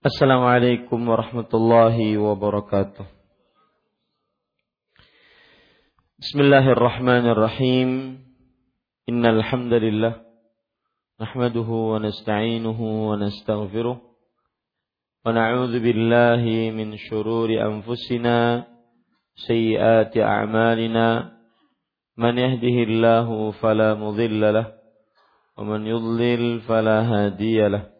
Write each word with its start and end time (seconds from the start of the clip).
Assalamualaikum 0.00 0.96
warahmatullahi 1.12 2.16
wabarakatuh. 2.16 3.04
Bismillahirrahmanirrahim. 6.24 8.16
Innal 9.04 9.44
hamdalillah 9.44 10.24
nahmaduhu 11.20 11.92
wa 11.92 12.00
nasta'inuhu 12.00 13.12
wa 13.12 13.20
nastaghfiruh 13.20 14.00
wa 14.00 15.28
na'udzu 15.36 15.84
billahi 15.84 16.72
min 16.72 16.96
shururi 16.96 17.60
anfusina 17.60 18.64
sayyiati 19.36 20.24
a'malina 20.24 21.36
man 22.16 22.40
yahdihillahu 22.40 23.52
fala 23.60 24.00
mudilla 24.00 24.48
lah 24.48 24.66
wa 25.60 25.76
man 25.76 25.84
yudlil 25.84 26.64
fala 26.64 27.04
hadiya. 27.04 27.99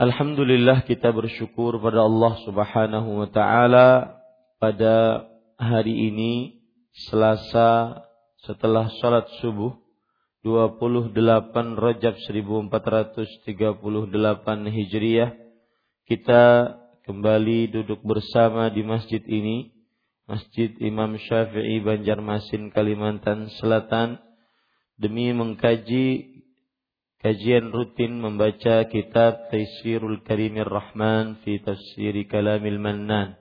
Alhamdulillah 0.00 0.88
kita 0.88 1.12
bersyukur 1.12 1.76
pada 1.76 2.00
Allah 2.00 2.32
Subhanahu 2.48 3.20
wa 3.20 3.28
taala 3.28 4.16
pada 4.56 5.28
hari 5.60 5.92
ini 5.92 6.56
Selasa 7.04 8.00
setelah 8.40 8.88
salat 9.04 9.28
subuh 9.44 9.76
28 10.40 11.12
Rajab 11.76 12.16
1438 12.16 13.52
Hijriah. 14.72 15.36
Kita 16.08 16.44
kembali 17.04 17.68
duduk 17.68 18.00
bersama 18.00 18.72
di 18.72 18.80
masjid 18.80 19.20
ini 19.28 19.68
Masjid 20.24 20.72
Imam 20.80 21.12
Syafi'i 21.20 21.76
Banjarmasin 21.84 22.72
Kalimantan 22.72 23.52
Selatan 23.60 24.16
demi 24.96 25.28
mengkaji 25.36 26.29
kajian 27.20 27.68
rutin 27.68 28.16
membaca 28.16 28.88
kitab 28.88 29.52
Taisirul 29.52 30.24
Karimir 30.24 30.68
Rahman 30.68 31.36
fi 31.44 31.60
Tafsir 31.60 32.16
Kalamil 32.24 32.80
Mannan 32.80 33.36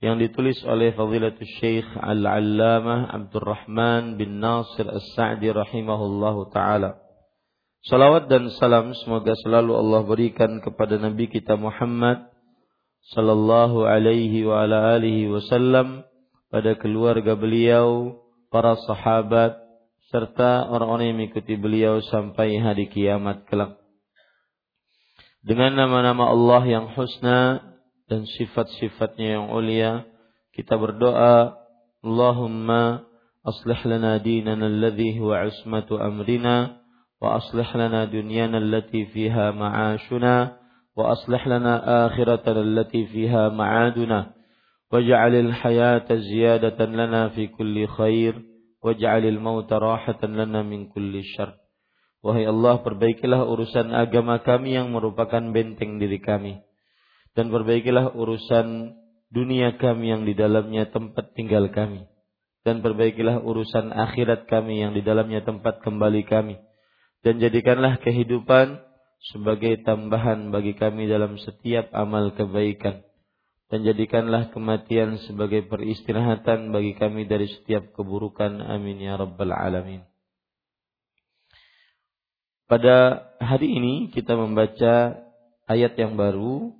yang 0.00 0.16
ditulis 0.16 0.56
oleh 0.64 0.94
Fadilatul 0.96 1.48
Syekh 1.58 1.86
Al-Allamah 2.00 3.12
Abdul 3.12 3.44
Rahman 3.44 4.16
bin 4.16 4.40
Nasir 4.40 4.86
As-Sa'di 4.88 5.50
rahimahullahu 5.50 6.54
taala. 6.54 7.02
Salawat 7.82 8.30
dan 8.30 8.50
salam 8.56 8.94
semoga 8.94 9.34
selalu 9.42 9.74
Allah 9.74 10.02
berikan 10.06 10.62
kepada 10.62 10.98
Nabi 10.98 11.30
kita 11.30 11.58
Muhammad 11.58 12.30
sallallahu 13.14 13.86
alaihi 13.86 14.46
wa 14.46 14.66
ala 14.66 14.98
alihi 14.98 15.30
wasallam 15.30 16.08
pada 16.48 16.74
keluarga 16.80 17.36
beliau, 17.36 18.18
para 18.48 18.78
sahabat, 18.88 19.67
serta 20.08 20.72
orang-orang 20.72 21.12
yang 21.12 21.18
mengikuti 21.20 21.54
beliau 21.60 22.00
sampai 22.00 22.56
hari 22.56 22.88
kiamat 22.88 23.44
kelak. 23.44 23.76
Dengan 25.44 25.76
nama-nama 25.76 26.32
Allah 26.32 26.62
yang 26.64 26.86
husna 26.96 27.60
dan 28.08 28.24
sifat-sifatnya 28.24 29.38
yang 29.38 29.46
ulia, 29.52 30.08
kita 30.56 30.80
berdoa, 30.80 31.60
Allahumma 32.00 33.04
aslih 33.44 33.80
lana 33.84 34.16
dinana 34.18 34.64
alladhi 34.64 35.20
huwa 35.20 35.44
ismatu 35.44 36.00
amrina, 36.00 36.80
wa 37.20 37.36
aslih 37.36 37.68
lana 37.76 38.08
dunyana 38.08 38.58
allati 38.58 39.06
fiha 39.12 39.52
ma'ashuna, 39.52 40.56
wa 40.96 41.04
aslih 41.12 41.42
lana 41.46 42.08
akhiratana 42.08 42.64
allati 42.64 43.04
fiha 43.12 43.52
ma'aduna, 43.52 44.32
waj'alil 44.88 45.52
hayata 45.52 46.16
ziyadatan 46.16 46.96
lana 46.96 47.28
fi 47.36 47.52
kulli 47.52 47.84
khair, 47.84 48.40
waj'alil 48.82 49.38
mauta 49.42 49.78
rahatan 49.78 50.38
lana 50.38 50.62
min 50.62 50.90
kulli 50.90 51.24
syarr. 51.34 51.58
Wahai 52.18 52.50
Allah, 52.50 52.82
perbaikilah 52.82 53.46
urusan 53.46 53.94
agama 53.94 54.42
kami 54.42 54.74
yang 54.74 54.90
merupakan 54.90 55.38
benteng 55.54 56.02
diri 56.02 56.18
kami. 56.18 56.58
Dan 57.34 57.54
perbaikilah 57.54 58.18
urusan 58.18 58.98
dunia 59.30 59.78
kami 59.78 60.10
yang 60.10 60.26
di 60.26 60.34
dalamnya 60.34 60.90
tempat 60.90 61.38
tinggal 61.38 61.70
kami. 61.70 62.10
Dan 62.66 62.82
perbaikilah 62.82 63.38
urusan 63.46 63.94
akhirat 63.94 64.50
kami 64.50 64.82
yang 64.82 64.98
di 64.98 65.06
dalamnya 65.06 65.46
tempat 65.46 65.78
kembali 65.86 66.26
kami. 66.26 66.58
Dan 67.22 67.38
jadikanlah 67.38 68.02
kehidupan 68.02 68.82
sebagai 69.30 69.78
tambahan 69.86 70.50
bagi 70.50 70.74
kami 70.74 71.06
dalam 71.06 71.38
setiap 71.38 71.90
amal 71.94 72.34
kebaikan 72.34 73.07
dan 73.68 73.84
jadikanlah 73.84 74.48
kematian 74.48 75.20
sebagai 75.28 75.68
peristirahatan 75.68 76.72
bagi 76.72 76.96
kami 76.96 77.28
dari 77.28 77.48
setiap 77.52 77.92
keburukan. 77.92 78.64
Amin 78.64 78.96
ya 79.00 79.20
rabbal 79.20 79.52
alamin. 79.52 80.08
Pada 82.68 83.28
hari 83.40 83.80
ini 83.80 84.12
kita 84.12 84.36
membaca 84.36 85.16
ayat 85.68 85.96
yang 85.96 86.16
baru 86.16 86.72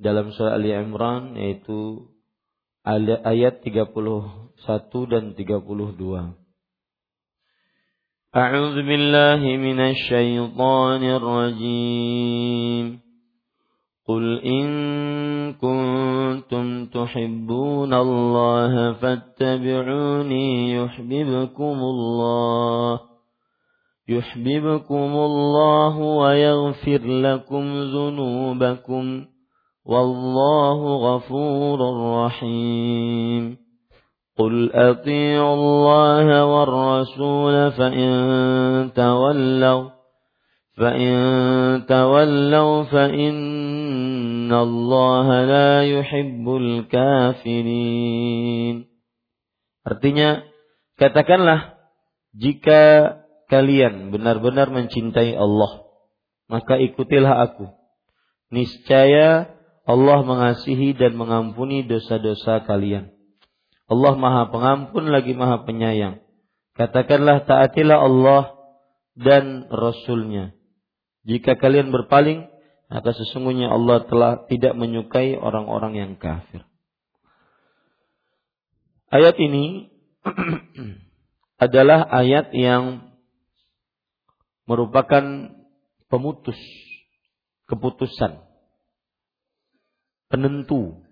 dalam 0.00 0.32
surah 0.32 0.56
Ali 0.56 0.72
Imran 0.72 1.36
yaitu 1.36 2.08
ayat 2.84 3.60
31 3.60 4.56
dan 5.12 5.36
32 5.36 6.32
A'udzu 8.32 8.80
billahi 8.80 9.60
minasy 9.60 10.08
syaithanir 10.08 11.20
rajim 11.20 13.01
قل 14.08 14.40
إن 14.40 14.66
كنتم 15.52 16.86
تحبون 16.86 17.94
الله 17.94 18.92
فاتبعوني 18.92 20.74
يحببكم 20.74 21.78
الله 21.78 23.00
يحببكم 24.08 25.12
الله 25.14 25.98
ويغفر 25.98 27.00
لكم 27.06 27.82
ذنوبكم 27.82 29.24
والله 29.86 30.96
غفور 30.96 31.78
رحيم. 32.24 33.56
قل 34.38 34.72
أطيعوا 34.72 35.54
الله 35.54 36.44
والرسول 36.46 37.70
فإن 37.72 38.10
تولوا 38.96 39.91
فإن 40.77 41.13
تولوا 41.89 42.83
فإن 42.83 44.53
الله 44.53 45.27
لا 45.45 45.83
يحب 45.83 46.45
الكافرين 46.61 47.97
Artinya, 49.87 50.43
katakanlah, 50.99 51.79
jika 52.35 53.15
kalian 53.47 54.11
benar-benar 54.11 54.67
mencintai 54.67 55.31
Allah, 55.31 55.87
maka 56.51 56.75
ikutilah 56.75 57.47
aku. 57.47 57.71
Niscaya 58.51 59.47
Allah 59.87 60.19
mengasihi 60.27 60.91
dan 60.91 61.15
mengampuni 61.15 61.87
dosa-dosa 61.87 62.67
kalian. 62.67 63.15
Allah 63.87 64.13
Maha 64.19 64.51
Pengampun 64.51 65.07
lagi 65.07 65.31
Maha 65.31 65.63
Penyayang. 65.63 66.19
Katakanlah 66.75 67.47
taatilah 67.47 68.03
Allah 68.03 68.43
dan 69.15 69.71
Rasulnya. 69.71 70.51
jika 71.22 71.54
kalian 71.54 71.94
berpaling, 71.94 72.50
maka 72.90 73.10
sesungguhnya 73.14 73.70
Allah 73.70 74.04
telah 74.10 74.32
tidak 74.50 74.74
menyukai 74.74 75.38
orang-orang 75.38 75.94
yang 75.96 76.12
kafir. 76.18 76.66
Ayat 79.12 79.38
ini 79.38 79.92
adalah 81.64 82.08
ayat 82.10 82.50
yang 82.56 83.14
merupakan 84.66 85.52
pemutus 86.10 86.58
keputusan 87.70 88.42
penentu 90.32 91.04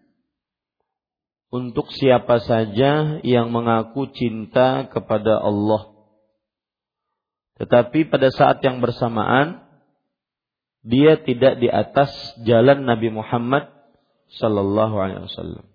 untuk 1.53 1.93
siapa 1.93 2.41
saja 2.41 3.21
yang 3.21 3.53
mengaku 3.53 4.09
cinta 4.13 4.89
kepada 4.89 5.39
Allah. 5.39 5.93
Tetapi 7.61 8.09
pada 8.09 8.33
saat 8.33 8.65
yang 8.65 8.81
bersamaan 8.81 9.70
dia 10.81 11.21
tidak 11.21 11.61
di 11.61 11.69
atas 11.69 12.11
jalan 12.45 12.89
Nabi 12.89 13.13
Muhammad 13.13 13.69
sallallahu 14.41 14.97
alaihi 14.97 15.27
wasallam. 15.29 15.67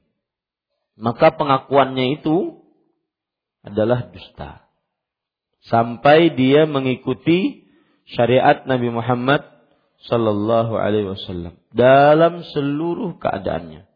Maka 0.96 1.36
pengakuannya 1.36 2.22
itu 2.22 2.63
adalah 3.62 4.10
dusta. 4.10 4.66
Sampai 5.66 6.34
dia 6.34 6.69
mengikuti 6.69 7.66
syariat 8.06 8.66
Nabi 8.69 8.94
Muhammad 8.94 9.46
sallallahu 10.06 10.78
alaihi 10.78 11.10
wasallam 11.10 11.57
dalam 11.74 12.46
seluruh 12.54 13.18
keadaannya 13.18 13.90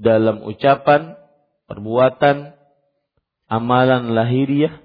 dalam 0.00 0.40
ucapan, 0.48 1.20
perbuatan, 1.68 2.56
amalan 3.52 4.16
lahiriah, 4.16 4.80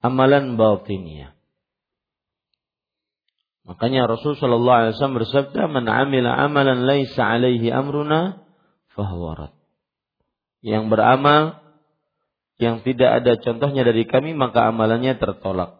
amalan 0.00 0.56
batiniah. 0.56 1.35
Makanya 3.66 4.06
Rasul 4.06 4.38
sallallahu 4.38 4.78
alaihi 4.78 4.92
wasallam 4.94 5.18
bersabda, 5.18 5.60
"Man 5.66 5.90
'amila 5.90 6.30
amalan 6.38 6.86
laisa 6.86 7.26
'alaihi 7.26 7.66
amruna 7.74 8.46
fahuwa 8.94 9.50
Yang 10.62 10.84
beramal 10.86 11.66
yang 12.56 12.80
tidak 12.80 13.22
ada 13.22 13.36
contohnya 13.36 13.84
dari 13.84 14.08
kami 14.08 14.32
maka 14.32 14.72
amalannya 14.72 15.20
tertolak. 15.20 15.76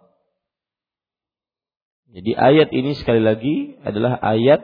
Jadi 2.13 2.33
ayat 2.37 2.69
ini 2.73 2.93
sekali 2.97 3.21
lagi 3.21 3.77
adalah 3.83 4.21
ayat 4.21 4.63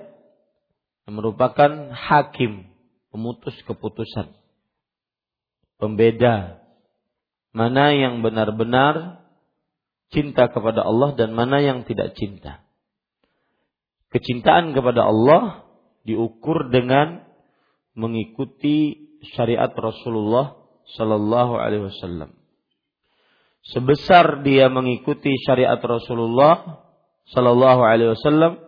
yang 1.08 1.14
merupakan 1.18 1.92
hakim 1.92 2.68
pemutus 3.10 3.56
keputusan. 3.64 4.30
Pembeda 5.80 6.62
mana 7.52 7.92
yang 7.92 8.22
benar-benar 8.24 9.24
cinta 10.12 10.48
kepada 10.48 10.84
Allah 10.84 11.16
dan 11.16 11.34
mana 11.36 11.60
yang 11.60 11.84
tidak 11.84 12.14
cinta. 12.16 12.61
Kecintaan 14.12 14.76
kepada 14.76 15.08
Allah 15.08 15.64
diukur 16.04 16.68
dengan 16.68 17.24
mengikuti 17.96 19.08
syariat 19.32 19.72
Rasulullah 19.72 20.58
Sallallahu 20.98 21.56
Alaihi 21.56 21.88
Wasallam. 21.88 22.36
Sebesar 23.62 24.42
dia 24.42 24.66
mengikuti 24.66 25.32
syariat 25.46 25.78
Rasulullah 25.78 26.82
Sallallahu 27.30 27.82
Alaihi 27.86 28.12
Wasallam, 28.18 28.58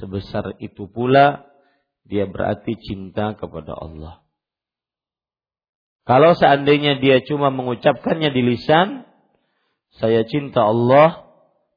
sebesar 0.00 0.56
itu 0.58 0.88
pula 0.88 1.44
dia 2.08 2.24
berarti 2.24 2.74
cinta 2.80 3.36
kepada 3.36 3.76
Allah. 3.76 4.24
Kalau 6.02 6.34
seandainya 6.34 6.98
dia 6.98 7.22
cuma 7.22 7.54
mengucapkannya 7.54 8.34
di 8.34 8.42
lisan, 8.42 9.06
saya 10.00 10.26
cinta 10.26 10.66
Allah, 10.66 11.28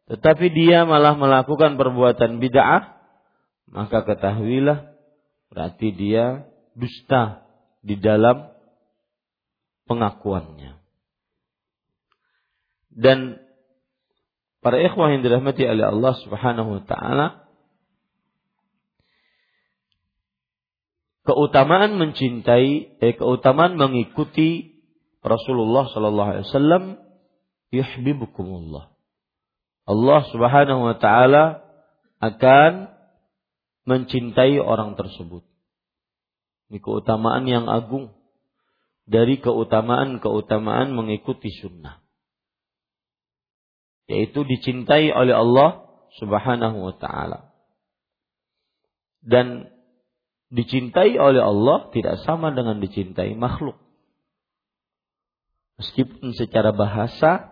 tetapi 0.09 0.49
dia 0.49 0.87
malah 0.87 1.13
melakukan 1.13 1.75
perbuatan 1.77 2.41
bid'ah, 2.41 2.94
maka 3.69 4.05
ketahuilah 4.05 4.93
berarti 5.49 5.93
dia 5.95 6.45
dusta 6.75 7.45
di 7.81 7.97
dalam 7.97 8.51
pengakuannya. 9.85 10.81
Dan 12.95 13.43
para 14.63 14.79
ikhwah 14.81 15.11
yang 15.13 15.21
dirahmati 15.21 15.67
oleh 15.67 15.85
Allah 15.85 16.13
Subhanahu 16.23 16.69
wa 16.79 16.83
taala, 16.87 17.27
keutamaan 21.25 21.97
mencintai 21.99 23.01
eh, 23.01 23.13
keutamaan 23.17 23.75
mengikuti 23.75 24.79
Rasulullah 25.25 25.89
sallallahu 25.89 26.29
alaihi 26.37 26.47
wasallam 26.47 26.83
yuhibbukumullah. 27.73 28.93
Allah 29.85 30.21
Subhanahu 30.31 30.81
wa 30.85 30.95
taala 30.97 31.65
akan 32.23 32.94
mencintai 33.85 34.57
orang 34.59 34.97
tersebut. 34.97 35.45
Ini 36.69 36.81
keutamaan 36.81 37.45
yang 37.45 37.69
agung 37.69 38.11
dari 39.05 39.37
keutamaan-keutamaan 39.37 40.91
mengikuti 40.91 41.53
sunnah. 41.53 42.01
Yaitu 44.09 44.45
dicintai 44.45 45.13
oleh 45.13 45.33
Allah 45.33 45.85
Subhanahu 46.17 46.77
wa 46.89 46.95
taala. 46.97 47.53
Dan 49.25 49.69
dicintai 50.53 51.17
oleh 51.17 51.41
Allah 51.41 51.89
tidak 51.93 52.21
sama 52.25 52.53
dengan 52.53 52.81
dicintai 52.81 53.33
makhluk. 53.37 53.77
Meskipun 55.81 56.33
secara 56.37 56.71
bahasa 56.71 57.51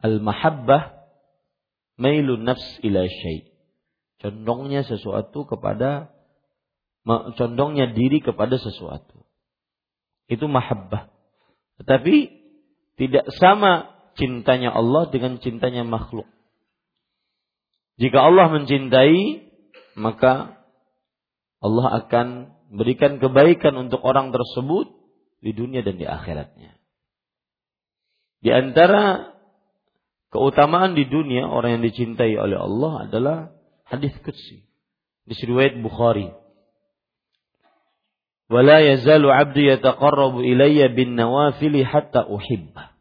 al-mahabbah 0.00 1.00
mailun 2.00 2.42
nafs 2.48 2.80
ila 2.80 3.04
syai. 3.04 3.49
Condongnya 4.20 4.84
sesuatu 4.84 5.48
kepada 5.48 6.12
condongnya 7.36 7.90
diri 7.90 8.20
kepada 8.20 8.60
sesuatu. 8.60 9.24
Itu 10.28 10.46
mahabbah. 10.46 11.10
Tetapi 11.80 12.16
tidak 13.00 13.32
sama 13.40 13.96
cintanya 14.20 14.76
Allah 14.76 15.08
dengan 15.08 15.40
cintanya 15.40 15.82
makhluk. 15.82 16.28
Jika 17.96 18.20
Allah 18.20 18.52
mencintai, 18.52 19.48
maka 19.96 20.60
Allah 21.60 22.04
akan 22.04 22.56
berikan 22.72 23.20
kebaikan 23.20 23.76
untuk 23.76 24.00
orang 24.00 24.32
tersebut 24.32 24.88
di 25.40 25.52
dunia 25.56 25.80
dan 25.84 25.96
di 26.00 26.04
akhiratnya. 26.08 26.76
Di 28.40 28.50
antara 28.52 29.36
keutamaan 30.32 30.96
di 30.96 31.04
dunia 31.04 31.44
orang 31.44 31.80
yang 31.80 31.84
dicintai 31.84 32.32
oleh 32.40 32.56
Allah 32.56 32.92
adalah 33.04 33.38
Hadis 33.90 34.14
Qudsi. 34.22 34.62
Di 35.26 35.34
riwayat 35.34 35.82
Bukhari. 35.82 36.30
Wala 38.50 38.82
yazalu 38.82 39.30
abdu 39.30 39.62
yataqarrabu 39.62 40.42
ilayya 40.42 40.90
bin 40.90 41.14
nawafili 41.14 41.82
hatta 41.82 42.26
uhibba. 42.26 42.94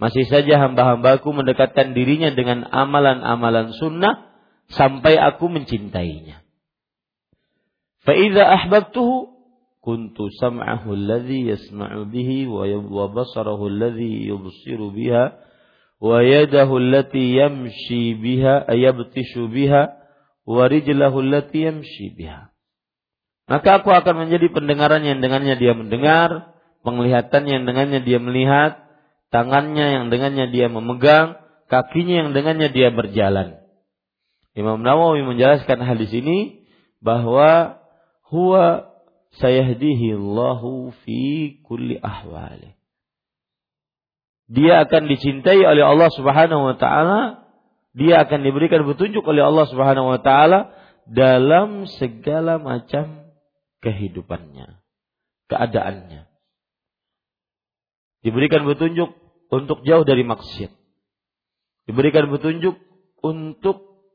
Masih 0.00 0.24
saja 0.28 0.56
hamba-hambaku 0.60 1.30
mendekatkan 1.32 1.92
dirinya 1.92 2.32
dengan 2.32 2.64
amalan-amalan 2.68 3.76
sunnah 3.76 4.28
sampai 4.72 5.20
aku 5.20 5.52
mencintainya. 5.52 6.40
Fa'idha 8.02 8.44
ahbabtuhu 8.60 9.30
kuntu 9.84 10.32
sam'ahu 10.40 10.96
alladhi 10.96 11.52
yasma'u 11.52 12.08
bihi 12.08 12.48
wa 12.48 13.04
basarahu 13.12 13.68
alladhi 13.68 14.26
yubsiru 14.26 14.90
biha 14.90 15.38
wa 16.02 16.18
yadahu 16.26 16.82
allati 16.82 17.38
yamshi 17.38 18.18
biha 18.18 18.66
ayabtishu 18.66 19.46
biha 19.46 19.94
wa 20.42 20.66
rijlahu 20.66 21.22
allati 21.22 21.70
maka 23.46 23.68
aku 23.78 23.94
akan 23.94 24.26
menjadi 24.26 24.50
pendengaran 24.50 25.06
yang 25.06 25.22
dengannya 25.22 25.54
dia 25.54 25.78
mendengar 25.78 26.58
penglihatan 26.82 27.46
yang 27.46 27.62
dengannya 27.62 28.02
dia 28.02 28.18
melihat 28.18 28.82
tangannya 29.30 30.02
yang 30.02 30.04
dengannya 30.10 30.50
dia 30.50 30.66
memegang 30.66 31.38
kakinya 31.70 32.26
yang 32.26 32.30
dengannya 32.34 32.74
dia 32.74 32.90
berjalan 32.90 33.62
Imam 34.52 34.84
Nawawi 34.84 35.24
menjelaskan 35.24 35.80
hadis 35.80 36.12
ini 36.12 36.68
bahwa 37.00 37.80
huwa 38.28 38.92
sayahdihi 39.40 40.12
Allahu 40.20 40.92
fi 41.04 41.56
kulli 41.64 41.96
ahwali. 41.96 42.76
Dia 44.52 44.84
akan 44.84 45.08
dicintai 45.08 45.64
oleh 45.64 45.80
Allah 45.80 46.12
Subhanahu 46.12 46.62
wa 46.68 46.76
taala, 46.76 47.48
dia 47.96 48.20
akan 48.20 48.44
diberikan 48.44 48.84
petunjuk 48.84 49.24
oleh 49.24 49.40
Allah 49.40 49.64
Subhanahu 49.64 50.12
wa 50.12 50.20
taala 50.20 50.76
dalam 51.08 51.88
segala 51.88 52.60
macam 52.60 53.32
kehidupannya, 53.80 54.76
keadaannya. 55.48 56.28
Diberikan 58.22 58.68
petunjuk 58.68 59.16
untuk 59.48 59.82
jauh 59.88 60.04
dari 60.06 60.22
maksiat. 60.22 60.70
Diberikan 61.88 62.30
petunjuk 62.30 62.78
untuk 63.24 64.06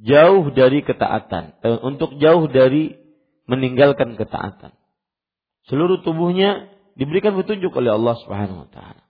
jauh 0.00 0.48
dari 0.56 0.80
ketaatan, 0.80 1.60
eh, 1.60 1.78
untuk 1.84 2.16
jauh 2.16 2.48
dari 2.48 2.96
meninggalkan 3.44 4.16
ketaatan. 4.16 4.72
Seluruh 5.68 6.00
tubuhnya 6.00 6.71
diberikan 6.98 7.36
petunjuk 7.36 7.72
oleh 7.72 7.94
Allah 7.94 8.16
Subhanahu 8.20 8.66
wa 8.66 8.68
taala. 8.68 9.02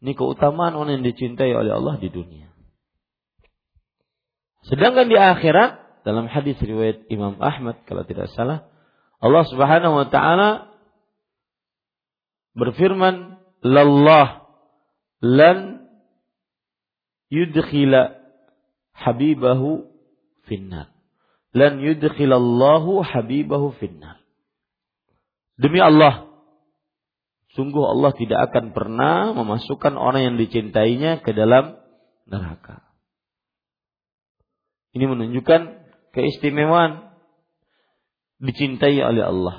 Ini 0.00 0.16
keutamaan 0.16 0.72
orang 0.78 1.00
yang 1.00 1.06
dicintai 1.06 1.52
oleh 1.52 1.76
Allah 1.76 2.00
di 2.00 2.08
dunia. 2.08 2.48
Sedangkan 4.64 5.08
di 5.08 5.16
akhirat 5.16 6.04
dalam 6.04 6.28
hadis 6.28 6.56
riwayat 6.60 7.04
Imam 7.12 7.36
Ahmad 7.40 7.84
kalau 7.84 8.04
tidak 8.08 8.32
salah 8.32 8.68
Allah 9.20 9.44
Subhanahu 9.48 9.94
wa 10.00 10.06
taala 10.08 10.72
berfirman 12.56 13.40
lallah 13.60 14.48
lan 15.20 15.84
yudkhila 17.28 18.16
habibahu 18.96 19.92
finnar 20.48 20.88
lan 21.52 21.82
yudkhilallahu 21.84 23.04
habibahu 23.04 23.76
finnar 23.76 24.24
demi 25.60 25.78
Allah 25.82 26.29
sungguh 27.58 27.82
Allah 27.82 28.12
tidak 28.14 28.50
akan 28.50 28.70
pernah 28.70 29.34
memasukkan 29.34 29.98
orang 29.98 30.22
yang 30.32 30.36
dicintainya 30.38 31.22
ke 31.22 31.34
dalam 31.34 31.78
neraka 32.30 32.90
ini 34.90 35.04
menunjukkan 35.06 35.60
keistimewaan 36.10 37.14
dicintai 38.42 38.98
oleh 38.98 39.22
Allah. 39.22 39.56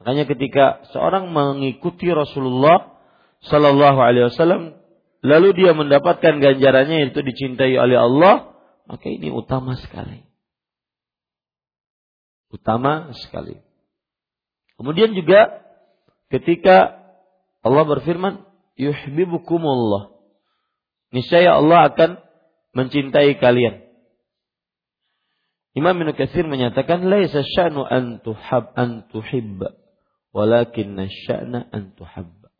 Makanya 0.00 0.24
ketika 0.24 0.64
seorang 0.96 1.28
mengikuti 1.28 2.08
Rasulullah 2.08 2.96
Sallallahu 3.44 4.00
Alaihi 4.00 4.32
Wasallam, 4.32 4.80
lalu 5.20 5.52
dia 5.52 5.76
mendapatkan 5.76 6.40
ganjarannya 6.40 7.08
yaitu 7.08 7.20
dicintai 7.20 7.76
oleh 7.76 8.00
Allah, 8.00 8.56
maka 8.88 9.04
ini 9.12 9.28
utama 9.28 9.76
sekali. 9.76 10.24
Utama 12.48 13.12
sekali. 13.12 13.60
Kemudian 14.80 15.12
juga 15.12 15.60
ketika 16.32 16.99
Allah 17.60 17.84
berfirman, 17.84 18.44
yuhibbukumullah. 18.80 20.16
Niscaya 21.12 21.58
Allah 21.60 21.92
akan 21.92 22.10
mencintai 22.72 23.36
kalian. 23.36 23.90
Imam 25.74 25.94
Ibnu 25.94 26.18
Katsir 26.18 26.46
menyatakan 26.46 27.06
laisa 27.06 27.46
sya'nu 27.46 27.86
an 27.86 28.18
tuhab 28.26 28.74
an 28.74 29.06
tuhibba 29.10 29.78
walakin 30.34 30.98
sya'na 31.06 31.66
an 31.70 31.94
tuhabba. 31.94 32.50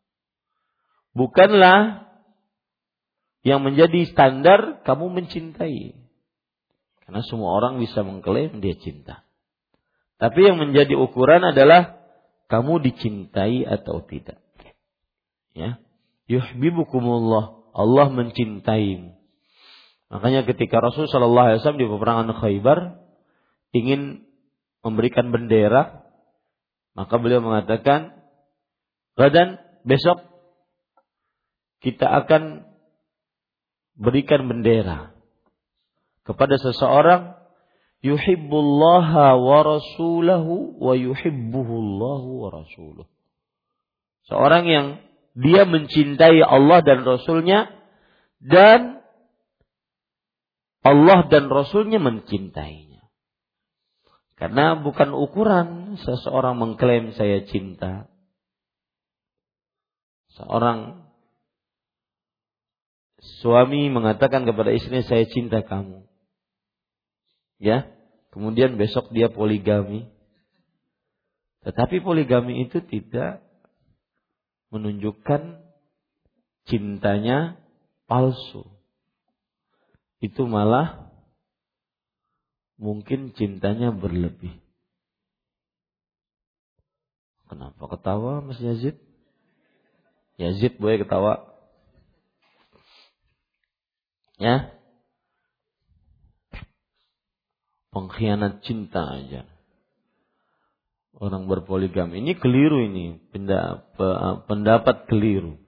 Bukanlah 1.11 2.07
yang 3.43 3.65
menjadi 3.65 4.07
standar 4.11 4.85
kamu 4.87 5.11
mencintai. 5.11 5.97
Karena 7.03 7.21
semua 7.27 7.51
orang 7.57 7.81
bisa 7.83 8.05
mengklaim 8.05 8.63
dia 8.63 8.79
cinta. 8.79 9.27
Tapi 10.21 10.39
yang 10.45 10.61
menjadi 10.61 10.93
ukuran 10.95 11.41
adalah 11.41 11.99
kamu 12.47 12.79
dicintai 12.83 13.65
atau 13.65 14.05
tidak. 14.05 14.40
Ya. 15.51 15.79
Yuhibbukumullah. 16.27 17.61
Allah 17.71 18.07
mencintaimu. 18.11 19.15
Makanya 20.11 20.43
ketika 20.43 20.83
Rasul 20.83 21.07
Shallallahu 21.07 21.47
Alaihi 21.47 21.59
Wasallam 21.63 21.81
di 21.81 21.87
peperangan 21.87 22.29
Khaybar 22.35 22.79
ingin 23.71 24.27
memberikan 24.83 25.31
bendera, 25.31 26.03
maka 26.91 27.15
beliau 27.15 27.39
mengatakan, 27.39 28.11
"Gadan 29.15 29.55
besok 29.87 30.19
kita 31.79 32.11
akan 32.11 32.67
berikan 33.95 34.51
bendera 34.51 35.15
kepada 36.27 36.59
seseorang 36.59 37.39
yuhibbullaha 38.03 39.39
wa 39.39 39.59
rasulahu 39.63 40.75
wa 40.75 40.91
yuhibbuhullahu 40.91 42.27
wa 42.35 42.49
rasuluh." 42.51 43.07
Seorang 44.27 44.67
yang 44.67 44.87
dia 45.37 45.63
mencintai 45.63 46.43
Allah 46.43 46.83
dan 46.83 47.07
Rasulnya 47.07 47.71
dan 48.41 48.99
Allah 50.81 51.29
dan 51.29 51.47
Rasulnya 51.47 52.01
mencintainya. 52.01 53.05
Karena 54.41 54.73
bukan 54.73 55.13
ukuran 55.13 56.01
seseorang 56.01 56.57
mengklaim 56.57 57.13
saya 57.13 57.45
cinta. 57.45 58.09
Seorang 60.33 61.05
suami 63.45 63.93
mengatakan 63.93 64.49
kepada 64.49 64.73
istri 64.73 65.05
saya 65.05 65.29
cinta 65.29 65.61
kamu. 65.61 66.09
Ya, 67.61 67.93
kemudian 68.33 68.81
besok 68.81 69.13
dia 69.13 69.29
poligami. 69.29 70.09
Tetapi 71.61 72.01
poligami 72.01 72.65
itu 72.65 72.81
tidak 72.81 73.45
menunjukkan 74.71 75.59
cintanya 76.65 77.59
palsu. 78.07 78.65
Itu 80.23 80.47
malah 80.47 81.11
mungkin 82.79 83.35
cintanya 83.37 83.93
berlebih. 83.93 84.57
Kenapa 87.51 87.83
ketawa 87.91 88.39
Mas 88.39 88.57
Yazid? 88.63 88.95
Yazid 90.39 90.79
boleh 90.79 91.03
ketawa. 91.03 91.51
Ya. 94.39 94.71
Pengkhianat 97.91 98.63
cinta 98.63 99.03
aja. 99.03 99.43
Orang 101.21 101.45
berpoligami. 101.45 102.25
Ini 102.25 102.33
keliru 102.41 102.81
ini. 102.81 103.21
Pendapat 104.49 105.05
keliru. 105.05 105.61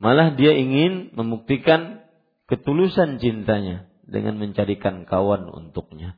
Malah 0.00 0.32
dia 0.40 0.56
ingin 0.56 1.12
membuktikan 1.12 2.00
ketulusan 2.48 3.20
cintanya 3.20 3.92
dengan 4.08 4.40
mencarikan 4.40 5.04
kawan 5.04 5.52
untuknya. 5.52 6.16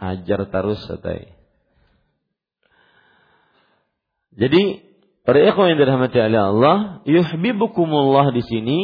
Hajar 0.00 0.48
terus 0.48 0.80
satai. 0.88 1.36
Jadi 4.32 4.88
para 5.22 5.38
ikhwan 5.44 5.76
yang 5.76 5.84
dirahmati 5.84 6.16
oleh 6.16 6.40
Allah, 6.40 6.76
yuhibbukumullah 7.04 8.32
di 8.32 8.40
sini 8.40 8.80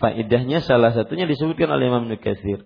faedahnya 0.00 0.64
salah 0.64 0.96
satunya 0.96 1.28
disebutkan 1.28 1.68
oleh 1.68 1.92
Imam 1.92 2.08
Nukatsir. 2.08 2.64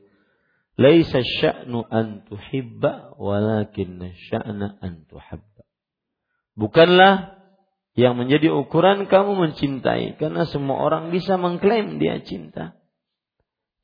Laisa 0.75 1.23
sya'nu 1.23 1.87
an 1.87 2.27
tuhibba 2.27 3.15
walakin 3.19 4.15
sya'na 4.31 4.79
an 4.83 5.07
tuhabba. 5.07 5.63
Bukanlah 6.55 7.43
yang 7.95 8.19
menjadi 8.19 8.51
ukuran 8.51 9.07
kamu 9.07 9.39
mencintai 9.39 10.19
karena 10.19 10.47
semua 10.51 10.83
orang 10.83 11.15
bisa 11.15 11.39
mengklaim 11.39 12.03
dia 12.03 12.23
cinta. 12.27 12.75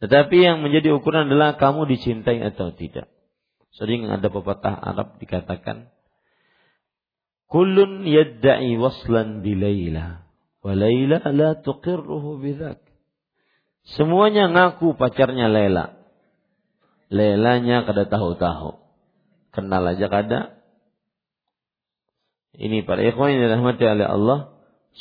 Tetapi 0.02 0.36
yang 0.40 0.66
menjadi 0.66 0.96
ukuran 0.98 1.30
adalah 1.30 1.54
kamu 1.60 1.86
dicintai 1.86 2.42
atau 2.42 2.74
tidak. 2.74 3.06
Sering 3.70 4.10
ada 4.10 4.26
pepatah 4.26 4.74
Arab 4.74 5.22
dikatakan 5.22 5.94
Kullun 7.46 8.06
yadda'i 8.06 8.78
waslan 8.78 9.46
bi 9.46 9.54
Laila 9.54 10.26
wa 10.62 10.72
Laila 10.74 11.22
la 11.30 11.54
tuqirruhu 11.58 12.42
bidzak. 12.42 12.89
Semuanya 13.84 14.48
ngaku 14.50 14.96
pacarnya 14.96 15.48
Laila. 15.48 15.96
Lailanya 17.10 17.84
kada 17.84 18.06
tahu-tahu. 18.06 18.78
Kenal 19.50 19.82
aja 19.82 20.06
kada 20.06 20.60
ini 22.60 22.82
para 22.82 23.00
ikhwan 23.00 23.38
yang 23.38 23.46
dirahmati 23.46 23.84
oleh 23.86 24.06
Allah 24.06 24.38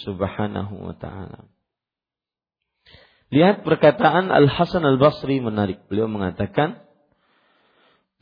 Subhanahu 0.05 0.73
wa 0.85 0.95
taala. 0.95 1.49
Lihat 3.33 3.65
perkataan 3.65 4.29
Al 4.29 4.47
Hasan 4.49 4.85
Al 4.85 4.95
Basri 5.01 5.41
menarik. 5.41 5.85
Beliau 5.89 6.09
mengatakan, 6.09 6.81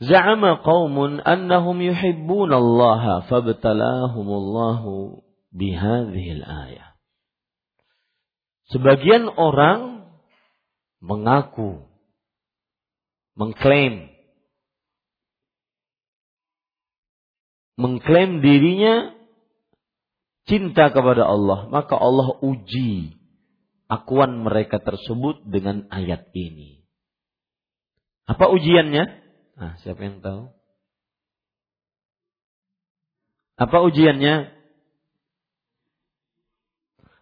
"Za'ama 0.00 0.64
qaumun 0.64 1.20
annahum 1.20 1.80
yuhibbun 1.80 2.50
Allah 2.52 3.24
Allah 3.24 4.82
bihadhihi 5.52 6.30
al-ayah." 6.42 6.88
Sebagian 8.68 9.32
orang 9.32 9.97
mengaku 10.98 11.86
mengklaim 13.38 14.10
mengklaim 17.78 18.42
dirinya 18.42 19.14
cinta 20.48 20.90
kepada 20.90 21.28
Allah, 21.28 21.70
maka 21.70 21.94
Allah 21.94 22.40
uji 22.42 23.14
akuan 23.86 24.42
mereka 24.42 24.82
tersebut 24.82 25.46
dengan 25.46 25.86
ayat 25.92 26.26
ini. 26.32 26.82
Apa 28.24 28.50
ujiannya? 28.52 29.04
Nah, 29.56 29.72
siapa 29.80 30.00
yang 30.02 30.18
tahu? 30.20 30.52
Apa 33.56 33.78
ujiannya? 33.84 34.56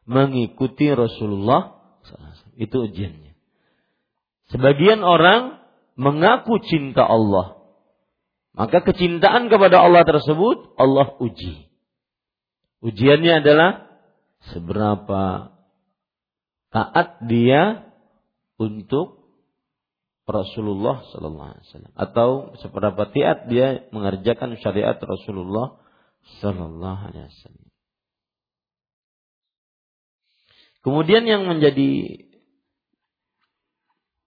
Mengikuti 0.06 0.87
Rasulullah 0.95 1.75
Itu 2.54 2.87
ujiannya. 2.87 3.25
Sebagian 4.55 5.03
orang 5.03 5.59
mengaku 5.99 6.62
cinta 6.62 7.03
Allah. 7.03 7.59
Maka 8.57 8.81
kecintaan 8.81 9.53
kepada 9.53 9.85
Allah 9.85 10.07
tersebut 10.07 10.79
Allah 10.81 11.12
uji. 11.21 11.69
Ujiannya 12.81 13.45
adalah 13.45 13.91
seberapa 14.53 15.53
taat 16.73 17.25
dia 17.26 17.93
untuk 18.57 19.26
Rasulullah 20.26 21.07
sallallahu 21.15 21.50
alaihi 21.55 21.65
wasallam 21.71 21.95
atau 21.95 22.29
seberapa 22.59 23.03
taat 23.15 23.47
dia 23.47 23.87
mengerjakan 23.95 24.59
syariat 24.59 24.99
Rasulullah 24.99 25.79
sallallahu 26.43 27.03
alaihi 27.12 27.31
wasallam. 27.31 27.69
Kemudian 30.83 31.26
yang 31.26 31.47
menjadi 31.47 32.25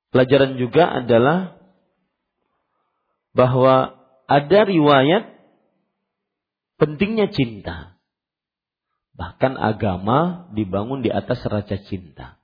pelajaran 0.10 0.58
juga 0.58 0.90
adalah 0.90 1.58
bahwa 3.34 3.98
ada 4.30 4.60
riwayat 4.66 5.38
pentingnya 6.78 7.30
cinta. 7.34 7.98
Bahkan 9.18 9.60
agama 9.60 10.48
dibangun 10.56 11.04
di 11.04 11.12
atas 11.12 11.44
raja 11.44 11.76
cinta. 11.90 12.40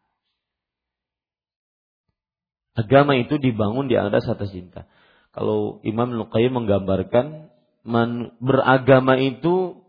Agama 2.75 3.15
itu 3.15 3.39
dibangun 3.39 3.87
di 3.87 3.95
atas 3.95 4.27
atas 4.27 4.51
cinta. 4.51 4.83
Kalau 5.31 5.79
Imam 5.87 6.11
Luqayyim 6.11 6.51
menggambarkan 6.51 7.47
man, 7.87 8.35
beragama 8.43 9.15
itu 9.15 9.79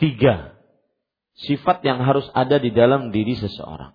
tiga 0.00 0.56
sifat 1.36 1.84
yang 1.84 2.00
harus 2.00 2.24
ada 2.32 2.56
di 2.56 2.72
dalam 2.72 3.12
diri 3.12 3.36
seseorang. 3.36 3.92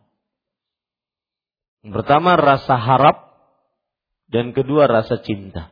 Yang 1.86 1.94
pertama 2.02 2.38
rasa 2.38 2.76
harap 2.78 3.18
dan 4.28 4.52
kedua 4.52 4.90
rasa 4.90 5.22
cinta. 5.22 5.72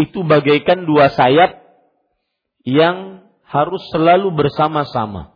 Itu 0.00 0.24
bagaikan 0.24 0.88
dua 0.88 1.12
sayap 1.12 1.60
yang 2.64 3.28
harus 3.44 3.82
selalu 3.90 4.32
bersama-sama. 4.32 5.34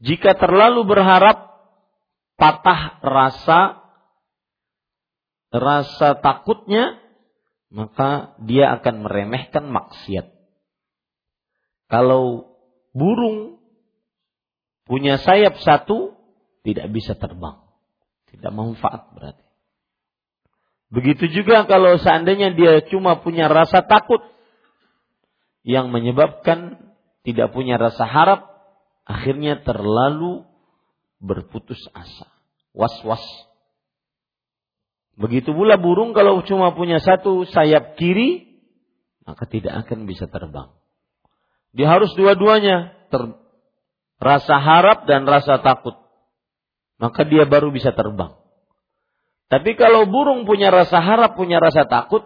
Jika 0.00 0.32
terlalu 0.40 0.88
berharap, 0.88 1.52
patah 2.40 2.98
rasa 3.04 3.84
rasa 5.52 6.16
takutnya, 6.22 6.96
maka 7.68 8.38
dia 8.40 8.72
akan 8.80 9.04
meremehkan 9.04 9.68
maksiat. 9.68 10.30
Kalau 11.90 12.56
burung 12.94 13.58
punya 14.86 15.18
sayap 15.18 15.58
satu, 15.60 16.19
tidak 16.66 16.86
bisa 16.92 17.16
terbang. 17.16 17.60
Tidak 18.30 18.52
manfaat 18.54 19.10
berarti. 19.16 19.46
Begitu 20.90 21.30
juga 21.30 21.64
kalau 21.70 21.98
seandainya 22.02 22.50
dia 22.54 22.82
cuma 22.90 23.22
punya 23.22 23.46
rasa 23.46 23.86
takut, 23.86 24.18
yang 25.62 25.92
menyebabkan 25.92 26.80
tidak 27.22 27.52
punya 27.52 27.76
rasa 27.76 28.08
harap, 28.08 28.48
akhirnya 29.04 29.60
terlalu 29.60 30.42
berputus 31.20 31.78
asa, 31.92 32.26
was-was. 32.72 33.22
Begitu 35.20 35.52
pula 35.52 35.76
burung 35.76 36.16
kalau 36.16 36.40
cuma 36.48 36.72
punya 36.72 36.96
satu 36.96 37.44
sayap 37.44 38.00
kiri, 38.00 38.56
maka 39.28 39.44
tidak 39.44 39.84
akan 39.84 40.08
bisa 40.08 40.24
terbang. 40.32 40.72
Dia 41.76 41.92
harus 41.92 42.10
dua-duanya, 42.16 42.96
rasa 44.16 44.56
harap 44.58 45.04
dan 45.04 45.28
rasa 45.28 45.60
takut. 45.60 45.99
Maka 47.00 47.24
dia 47.24 47.48
baru 47.48 47.72
bisa 47.72 47.96
terbang. 47.96 48.36
Tapi 49.50 49.74
kalau 49.74 50.06
burung 50.06 50.44
punya 50.44 50.70
rasa 50.70 51.00
harap, 51.00 51.34
punya 51.34 51.58
rasa 51.58 51.88
takut, 51.88 52.22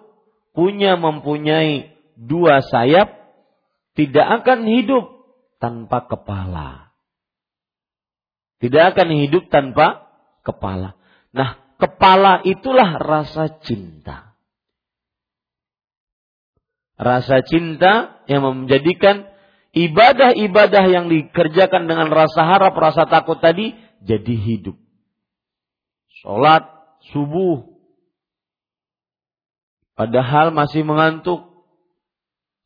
punya 0.52 0.98
mempunyai 0.98 1.94
dua 2.18 2.60
sayap, 2.60 3.08
tidak 3.94 4.42
akan 4.42 4.66
hidup 4.66 5.04
tanpa 5.62 6.04
kepala. 6.10 6.92
Tidak 8.58 8.84
akan 8.92 9.08
hidup 9.14 9.46
tanpa 9.48 10.10
kepala. 10.42 10.98
Nah, 11.30 11.56
kepala 11.78 12.42
itulah 12.42 12.98
rasa 12.98 13.62
cinta. 13.62 14.34
Rasa 16.94 17.42
cinta 17.46 18.22
yang 18.30 18.46
menjadikan 18.46 19.26
ibadah-ibadah 19.74 20.84
yang 20.86 21.10
dikerjakan 21.10 21.90
dengan 21.90 22.08
rasa 22.10 22.46
harap, 22.46 22.74
rasa 22.78 23.04
takut 23.10 23.42
tadi 23.42 23.74
jadi 24.04 24.34
hidup. 24.36 24.76
Sholat, 26.20 26.68
subuh. 27.12 27.64
Padahal 29.96 30.52
masih 30.52 30.84
mengantuk. 30.84 31.52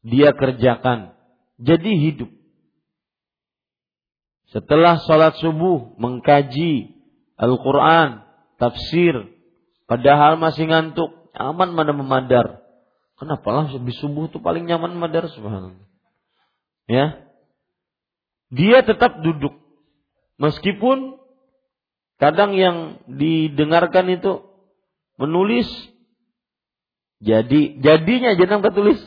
Dia 0.03 0.31
kerjakan 0.35 1.19
jadi 1.59 1.91
hidup. 1.91 2.31
Setelah 4.49 4.97
sholat 5.05 5.37
subuh 5.43 5.93
mengkaji 6.01 6.97
Al-Quran, 7.37 8.25
tafsir, 8.57 9.29
padahal 9.85 10.41
masih 10.41 10.71
ngantuk, 10.71 11.29
aman 11.37 11.75
mana 11.77 11.93
memadar. 11.93 12.65
Kenapa 13.19 13.49
lah 13.51 13.67
habis 13.69 13.99
subuh 13.99 14.31
itu 14.31 14.39
paling 14.39 14.65
nyaman 14.65 14.95
memadar 14.97 15.27
subhanallah. 15.29 15.85
Ya. 16.87 17.29
Dia 18.49 18.81
tetap 18.87 19.21
duduk. 19.21 19.53
Meskipun 20.41 21.19
kadang 22.19 22.55
yang 22.55 23.03
didengarkan 23.07 24.11
itu 24.11 24.45
menulis 25.19 25.67
jadi 27.19 27.79
jadinya 27.83 28.39
jangan 28.39 28.63
ketulis 28.63 29.03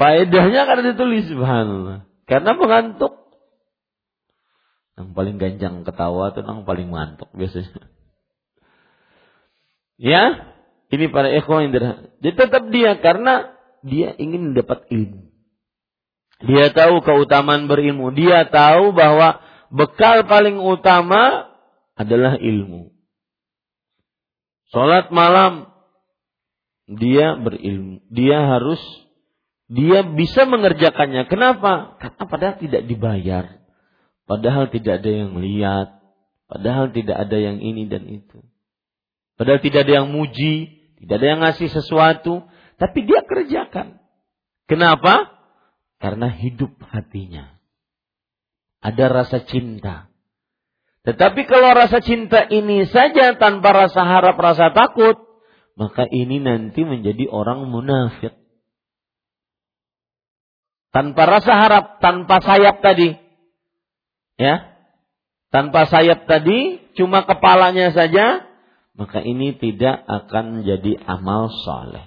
Faedahnya 0.00 0.64
karena 0.64 0.96
ditulis 0.96 1.28
subhanallah. 1.28 2.08
Karena 2.24 2.56
mengantuk. 2.56 3.20
Yang 4.96 5.08
paling 5.12 5.36
ganjang 5.36 5.74
ketawa 5.84 6.32
itu 6.32 6.40
yang 6.40 6.64
paling 6.64 6.88
mengantuk 6.88 7.28
biasanya. 7.36 7.84
Ya, 10.00 10.56
ini 10.88 11.12
para 11.12 11.28
ikhwan 11.28 11.68
yang 11.68 12.00
Jadi 12.24 12.32
tetap 12.32 12.72
dia 12.72 12.96
karena 12.96 13.52
dia 13.84 14.16
ingin 14.16 14.56
mendapat 14.56 14.88
ilmu. 14.88 15.28
Dia 16.48 16.72
tahu 16.72 17.04
keutamaan 17.04 17.68
berilmu. 17.68 18.08
Dia 18.16 18.48
tahu 18.48 18.96
bahwa 18.96 19.44
bekal 19.70 20.26
paling 20.26 20.58
utama 20.58 21.50
adalah 21.94 22.36
ilmu. 22.36 22.90
Salat 24.70 25.10
malam 25.10 25.70
dia 26.90 27.38
berilmu. 27.38 28.02
Dia 28.10 28.46
harus 28.46 28.82
dia 29.70 30.02
bisa 30.02 30.46
mengerjakannya. 30.50 31.30
Kenapa? 31.30 31.94
Karena 32.02 32.24
padahal 32.26 32.56
tidak 32.58 32.82
dibayar. 32.90 33.44
Padahal 34.26 34.66
tidak 34.70 35.02
ada 35.02 35.10
yang 35.10 35.38
lihat. 35.38 36.02
Padahal 36.50 36.90
tidak 36.90 37.14
ada 37.14 37.38
yang 37.38 37.62
ini 37.62 37.86
dan 37.86 38.06
itu. 38.10 38.42
Padahal 39.38 39.62
tidak 39.62 39.86
ada 39.86 40.02
yang 40.02 40.10
muji. 40.10 40.82
Tidak 40.98 41.14
ada 41.14 41.26
yang 41.26 41.40
ngasih 41.46 41.70
sesuatu. 41.70 42.46
Tapi 42.78 42.98
dia 43.06 43.22
kerjakan. 43.22 44.02
Kenapa? 44.66 45.34
Karena 46.02 46.30
hidup 46.30 46.74
hatinya. 46.90 47.59
Ada 48.80 49.12
rasa 49.12 49.44
cinta. 49.44 50.08
Tetapi 51.04 51.48
kalau 51.48 51.72
rasa 51.72 52.00
cinta 52.04 52.44
ini 52.48 52.84
saja 52.88 53.36
tanpa 53.36 53.72
rasa 53.72 54.04
harap, 54.04 54.36
rasa 54.36 54.72
takut, 54.72 55.16
maka 55.76 56.04
ini 56.08 56.40
nanti 56.40 56.84
menjadi 56.84 57.28
orang 57.28 57.68
munafik 57.68 58.40
tanpa 60.90 61.22
rasa 61.26 61.52
harap, 61.54 61.84
tanpa 62.02 62.42
sayap 62.42 62.82
tadi. 62.82 63.14
Ya. 64.38 64.74
Tanpa 65.50 65.86
sayap 65.90 66.30
tadi, 66.30 66.78
cuma 66.94 67.26
kepalanya 67.26 67.90
saja, 67.90 68.46
maka 68.94 69.18
ini 69.18 69.58
tidak 69.58 69.98
akan 70.06 70.62
menjadi 70.62 70.94
amal 71.10 71.50
soleh. 71.66 72.06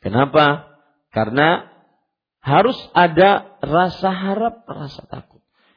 Kenapa? 0.00 0.64
Karena 1.12 1.68
harus 2.40 2.76
ada 2.96 3.60
rasa 3.60 4.08
harap, 4.08 4.64
rasa 4.64 5.04
takut. 5.04 5.35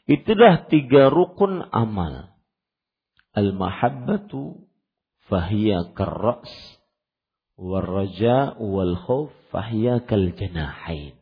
Itulah 0.10 0.66
tiga 0.66 1.14
rukun 1.14 1.62
amal. 1.70 2.34
Al-mahabbatu 3.38 4.66
fahiya 5.30 5.94
karras. 5.94 6.50
Wal-raja 7.54 8.58
wal-khuf 8.58 9.30
fahiya 9.54 10.02
kal 10.10 10.34
janahain. 10.34 11.14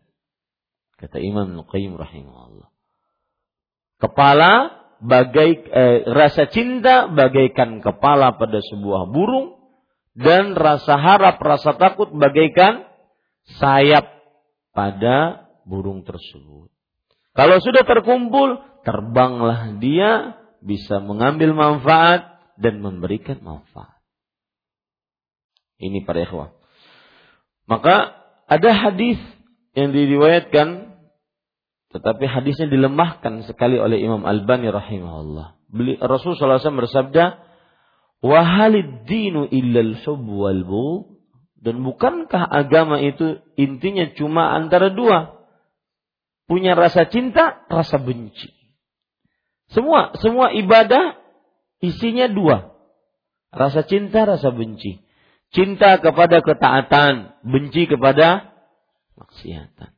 Kata 0.96 1.20
Imam 1.20 1.60
Al-Qayyim 1.60 2.00
rahimahullah. 2.00 2.72
Kepala 4.00 4.54
bagai 5.04 5.52
eh, 5.68 6.00
rasa 6.08 6.48
cinta 6.48 7.12
bagaikan 7.12 7.84
kepala 7.84 8.40
pada 8.40 8.64
sebuah 8.64 9.12
burung 9.12 9.60
dan 10.16 10.56
rasa 10.56 10.96
harap, 10.96 11.38
rasa 11.44 11.76
takut 11.76 12.10
bagaikan 12.16 12.88
sayap 13.60 14.10
pada 14.72 15.50
burung 15.68 16.08
tersebut. 16.08 16.77
Kalau 17.38 17.62
sudah 17.62 17.86
terkumpul, 17.86 18.66
terbanglah 18.82 19.78
dia 19.78 20.42
bisa 20.66 20.98
mengambil 20.98 21.54
manfaat, 21.54 22.38
dan 22.58 22.82
memberikan 22.82 23.40
manfaat. 23.46 24.02
Ini 25.78 26.04
para 26.04 26.26
ikhwah. 26.26 26.58
Maka 27.70 28.18
ada 28.50 28.70
hadis 28.74 29.22
yang 29.78 29.94
diriwayatkan 29.94 30.98
tetapi 31.88 32.28
hadisnya 32.28 32.68
dilemahkan 32.68 33.48
sekali 33.48 33.80
oleh 33.80 34.02
Imam 34.04 34.28
Al-Bani 34.28 34.68
rahimahullah. 34.68 35.56
Rasulullah 36.04 36.60
SAW 36.60 36.84
bersabda, 36.84 37.40
"Wahalid 38.20 39.08
dinu 39.08 39.48
illal 39.48 39.96
wal 40.04 40.62
Dan 41.58 41.82
bukankah 41.82 42.44
agama 42.44 43.00
itu 43.00 43.40
intinya 43.56 44.10
cuma 44.20 44.52
antara 44.52 44.92
dua? 44.92 45.37
Punya 46.48 46.80
rasa 46.80 47.12
cinta, 47.12 47.68
rasa 47.68 48.00
benci. 48.00 48.56
Semua 49.68 50.16
semua 50.24 50.56
ibadah 50.56 51.20
isinya 51.84 52.32
dua. 52.32 52.72
Rasa 53.52 53.84
cinta, 53.84 54.24
rasa 54.24 54.56
benci. 54.56 55.04
Cinta 55.52 56.00
kepada 56.00 56.40
ketaatan, 56.40 57.44
benci 57.44 57.88
kepada 57.88 58.56
maksiatan. 59.20 59.92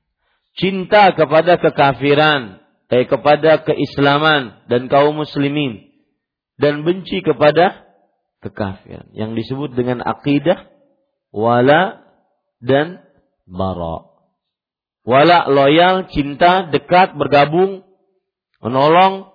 Cinta 0.57 1.13
kepada 1.13 1.61
kekafiran, 1.61 2.61
eh, 2.89 3.05
kepada 3.05 3.61
keislaman 3.61 4.65
dan 4.69 4.89
kaum 4.89 5.21
muslimin 5.21 5.89
dan 6.57 6.81
benci 6.83 7.21
kepada 7.21 7.87
kekafiran 8.41 9.09
yang 9.13 9.37
disebut 9.37 9.77
dengan 9.77 10.01
akidah 10.01 10.67
wala 11.29 12.03
dan 12.59 13.05
bara. 13.45 14.08
Wala 15.07 15.47
loyal, 15.47 16.11
cinta, 16.11 16.67
dekat, 16.67 17.15
bergabung, 17.15 17.87
menolong, 18.59 19.31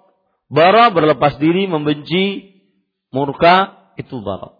bara 0.52 0.92
berlepas 0.92 1.40
diri, 1.40 1.66
membenci, 1.66 2.56
murka, 3.10 3.90
itu 3.96 4.20
bara. 4.20 4.54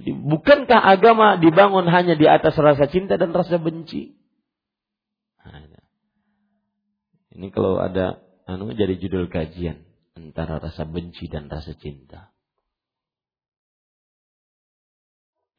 Jadi 0.00 0.16
bukankah 0.16 0.80
agama 0.80 1.36
dibangun 1.36 1.84
hanya 1.92 2.16
di 2.16 2.24
atas 2.24 2.56
rasa 2.56 2.88
cinta 2.88 3.20
dan 3.20 3.36
rasa 3.36 3.60
benci? 3.60 4.16
Ini 7.40 7.48
kalau 7.54 7.78
ada 7.80 8.20
anu 8.48 8.72
jadi 8.74 9.00
judul 9.00 9.30
kajian 9.30 9.86
antara 10.18 10.60
rasa 10.60 10.88
benci 10.88 11.30
dan 11.30 11.46
rasa 11.52 11.76
cinta. 11.78 12.32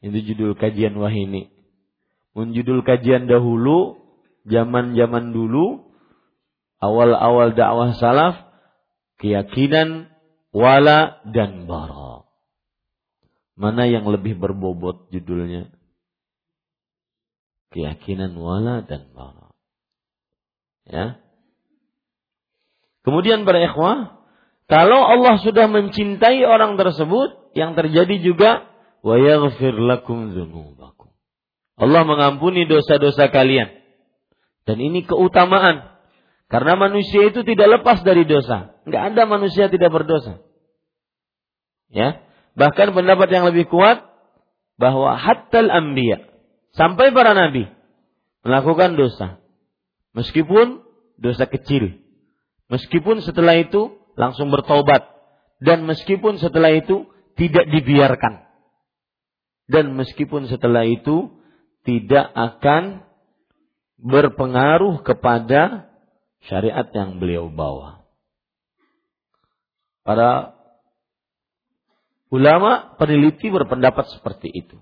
Itu 0.02 0.18
judul 0.18 0.58
kajian 0.58 0.98
wahini. 0.98 1.54
Mun 2.34 2.58
judul 2.58 2.82
kajian 2.82 3.30
dahulu, 3.30 4.01
zaman-zaman 4.48 5.34
dulu, 5.34 5.92
awal-awal 6.82 7.54
dakwah 7.54 7.94
salaf, 7.98 8.36
keyakinan 9.22 10.10
wala 10.52 11.22
dan 11.30 11.70
bara. 11.70 12.26
Mana 13.60 13.86
yang 13.86 14.10
lebih 14.10 14.42
berbobot 14.42 15.14
judulnya? 15.14 15.70
Keyakinan 17.72 18.34
wala 18.36 18.84
dan 18.84 19.14
bara. 19.14 19.54
Ya. 20.90 21.06
Kemudian 23.06 23.46
para 23.46 23.62
ikhwah, 23.64 24.22
kalau 24.66 25.02
Allah 25.04 25.40
sudah 25.42 25.70
mencintai 25.70 26.42
orang 26.46 26.78
tersebut, 26.80 27.42
yang 27.52 27.76
terjadi 27.76 28.16
juga 28.24 28.52
wa 29.04 29.16
yaghfir 29.20 29.76
lakum 29.76 30.32
dzunubakum. 30.32 31.12
Allah 31.76 32.06
mengampuni 32.06 32.70
dosa-dosa 32.70 33.28
kalian. 33.34 33.81
Dan 34.66 34.78
ini 34.78 35.06
keutamaan. 35.06 35.92
Karena 36.52 36.76
manusia 36.76 37.32
itu 37.32 37.48
tidak 37.48 37.80
lepas 37.80 38.04
dari 38.04 38.28
dosa. 38.28 38.76
Enggak 38.84 39.04
ada 39.16 39.24
manusia 39.24 39.72
tidak 39.72 39.90
berdosa. 39.90 40.44
Ya. 41.88 42.24
Bahkan 42.60 42.92
pendapat 42.92 43.32
yang 43.32 43.48
lebih 43.48 43.72
kuat 43.72 44.04
bahwa 44.76 45.16
hattal 45.16 45.72
anbiya 45.72 46.28
sampai 46.76 47.16
para 47.16 47.32
nabi 47.32 47.72
melakukan 48.44 49.00
dosa. 49.00 49.40
Meskipun 50.12 50.84
dosa 51.16 51.48
kecil. 51.48 52.04
Meskipun 52.68 53.24
setelah 53.24 53.56
itu 53.60 53.96
langsung 54.20 54.52
bertobat 54.52 55.08
dan 55.64 55.88
meskipun 55.88 56.42
setelah 56.42 56.76
itu 56.76 57.08
tidak 57.40 57.70
dibiarkan. 57.72 58.44
Dan 59.72 59.96
meskipun 59.96 60.52
setelah 60.52 60.84
itu 60.84 61.32
tidak 61.88 62.28
akan 62.36 63.08
berpengaruh 64.02 65.06
kepada 65.06 65.94
syariat 66.50 66.90
yang 66.92 67.22
beliau 67.22 67.48
bawa. 67.48 68.02
Para 70.02 70.58
Ulama 72.32 72.96
peneliti 72.96 73.52
berpendapat 73.52 74.08
seperti 74.16 74.48
itu. 74.48 74.80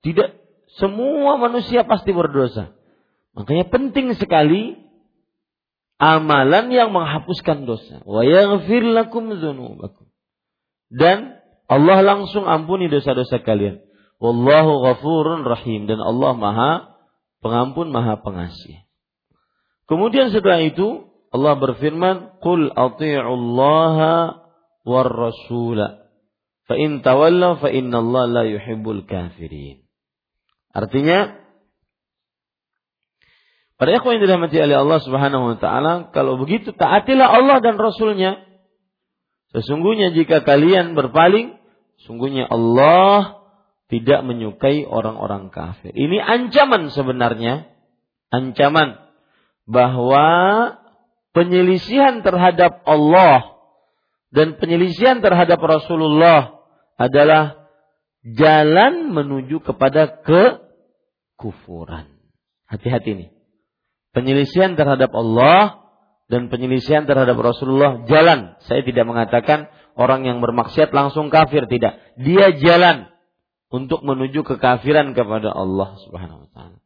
Tidak 0.00 0.40
semua 0.80 1.36
manusia 1.36 1.84
pasti 1.84 2.16
berdosa. 2.16 2.72
Makanya 3.36 3.68
penting 3.68 4.16
sekali 4.16 4.80
amalan 6.00 6.72
yang 6.72 6.88
menghapuskan 6.88 7.68
dosa. 7.68 8.00
Wa 8.08 8.24
yaghfir 8.24 8.88
lakum 8.88 9.28
dzunubakum. 9.36 10.08
Dan 10.88 11.36
Allah 11.68 12.00
langsung 12.00 12.48
ampuni 12.48 12.88
dosa-dosa 12.88 13.44
kalian. 13.44 13.84
Wallahu 14.16 14.80
ghafurun 14.88 15.44
rahim 15.44 15.84
dan 15.84 16.00
Allah 16.00 16.32
Maha 16.32 16.72
Pengampun 17.38 17.94
Maha 17.94 18.18
Pengasih. 18.18 18.82
Kemudian 19.88 20.34
setelah 20.34 20.60
itu 20.60 21.08
Allah 21.32 21.54
berfirman, 21.56 22.40
"Qul 22.44 22.68
athi'ullaha 22.72 24.12
war 24.84 25.08
rasula." 25.08 26.08
Fa 26.68 26.76
in 26.76 27.00
tawallaw 27.00 27.56
fa 27.64 27.72
Allah 27.72 28.24
la 28.28 28.44
yuhibbul 28.44 29.08
kafirin. 29.08 29.88
Artinya 30.76 31.48
Pada 33.78 33.94
ikhwan 33.94 34.18
yang 34.18 34.26
dirahmati 34.26 34.58
oleh 34.58 34.74
Allah 34.74 34.98
Subhanahu 34.98 35.54
wa 35.54 35.56
taala, 35.62 36.10
kalau 36.10 36.34
begitu 36.34 36.74
taatilah 36.74 37.30
Allah 37.30 37.62
dan 37.62 37.78
Rasulnya. 37.78 38.42
Sesungguhnya 39.54 40.10
jika 40.10 40.42
kalian 40.42 40.98
berpaling, 40.98 41.54
sungguhnya 42.02 42.50
Allah 42.50 43.37
tidak 43.88 44.20
menyukai 44.24 44.84
orang-orang 44.84 45.48
kafir. 45.48 45.96
Ini 45.96 46.20
ancaman 46.20 46.92
sebenarnya, 46.92 47.72
ancaman 48.28 49.00
bahwa 49.64 50.26
penyelisihan 51.32 52.20
terhadap 52.20 52.84
Allah 52.84 53.56
dan 54.28 54.60
penyelisihan 54.60 55.24
terhadap 55.24 55.56
Rasulullah 55.60 56.60
adalah 57.00 57.72
jalan 58.24 59.16
menuju 59.16 59.64
kepada 59.64 60.20
kekufuran. 60.20 62.12
Hati-hati 62.68 63.10
nih. 63.16 63.28
Penyelisihan 64.12 64.76
terhadap 64.76 65.08
Allah 65.16 65.88
dan 66.28 66.52
penyelisihan 66.52 67.08
terhadap 67.08 67.40
Rasulullah 67.40 68.04
jalan. 68.04 68.60
Saya 68.68 68.84
tidak 68.84 69.08
mengatakan 69.08 69.72
orang 69.96 70.28
yang 70.28 70.44
bermaksiat 70.44 70.92
langsung 70.92 71.32
kafir 71.32 71.64
tidak. 71.64 71.96
Dia 72.20 72.52
jalan 72.52 73.08
untuk 73.68 74.00
menuju 74.04 74.44
kekafiran 74.44 75.12
kepada 75.12 75.52
Allah 75.52 75.96
Subhanahu 76.04 76.46
wa 76.46 76.50
taala. 76.52 76.78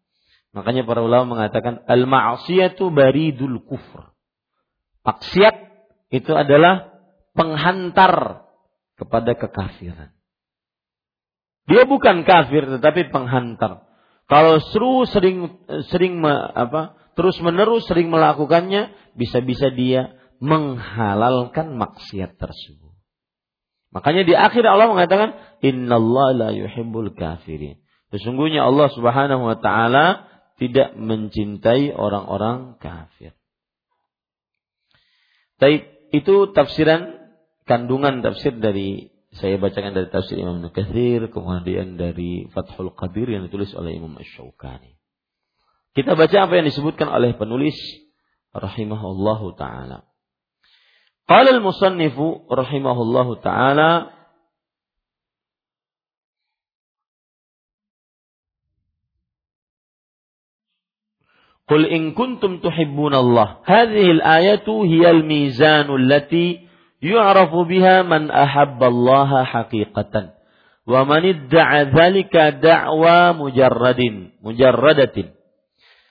Makanya 0.52 0.84
para 0.84 1.00
ulama 1.00 1.38
mengatakan 1.38 1.80
al-ma'siyatu 1.88 2.92
baridul 2.92 3.62
kufur. 3.64 4.12
Maksiat 5.02 5.56
itu 6.12 6.32
adalah 6.36 6.92
penghantar 7.32 8.44
kepada 9.00 9.32
kekafiran. 9.32 10.12
Dia 11.66 11.88
bukan 11.88 12.26
kafir 12.26 12.68
tetapi 12.68 13.08
penghantar. 13.08 13.86
Kalau 14.28 14.60
seru 14.60 15.08
sering 15.08 15.62
sering 15.88 16.20
apa 16.26 16.98
terus 17.16 17.38
menerus 17.40 17.86
sering 17.88 18.10
melakukannya 18.12 18.92
bisa-bisa 19.16 19.72
dia 19.72 20.16
menghalalkan 20.42 21.78
maksiat 21.78 22.36
tersebut. 22.36 22.92
Makanya 23.92 24.24
di 24.24 24.34
akhir 24.34 24.64
Allah 24.64 24.88
mengatakan 24.88 25.36
innallaha 25.62 26.36
la 26.36 26.48
yuhibbul 26.52 27.14
kafirin. 27.14 27.80
Sesungguhnya 28.12 28.68
Allah 28.68 28.92
Subhanahu 28.92 29.42
wa 29.46 29.56
taala 29.56 30.28
tidak 30.60 30.92
mencintai 30.98 31.94
orang-orang 31.96 32.76
kafir. 32.76 33.32
Baik, 35.56 36.10
itu 36.12 36.50
tafsiran 36.52 37.22
kandungan 37.64 38.20
tafsir 38.20 38.58
dari 38.58 39.14
saya 39.32 39.56
bacakan 39.56 39.96
dari 39.96 40.12
tafsir 40.12 40.36
Imam 40.36 40.60
Nukathir, 40.60 41.32
kemudian 41.32 41.96
dari 41.96 42.50
Fathul 42.52 42.92
Qadir 42.92 43.32
yang 43.32 43.48
ditulis 43.48 43.72
oleh 43.72 43.96
Imam 43.96 44.12
Ash-Shawqani. 44.20 45.00
Kita 45.96 46.12
baca 46.16 46.36
apa 46.36 46.52
yang 46.60 46.68
disebutkan 46.68 47.08
oleh 47.08 47.32
penulis 47.32 47.76
rahimahullahu 48.52 49.56
taala. 49.56 50.04
Qala 51.24 51.48
al-musannifu 51.48 52.44
rahimahullahu 52.52 53.40
taala 53.40 54.12
Qul 61.72 61.88
in 61.88 62.12
kuntum 62.12 62.60
tuhibbun 62.60 63.16
Allah. 63.16 63.64
Hadhihi 63.64 64.20
al-ayatu 64.20 64.84
hiya 64.84 65.16
al-mizan 65.16 65.88
allati 65.88 66.68
yu'rafu 67.02 67.64
biha 67.64 68.04
man 68.04 68.28
ahabballaha 68.28 69.48
haqiqatan 69.48 70.36
wa 70.86 71.00
man 71.02 71.22
idda'a 71.26 71.90
dzalika 71.90 72.62
da'wa 72.62 73.34
mujarradin 73.34 74.38
mujarradatin 74.42 75.34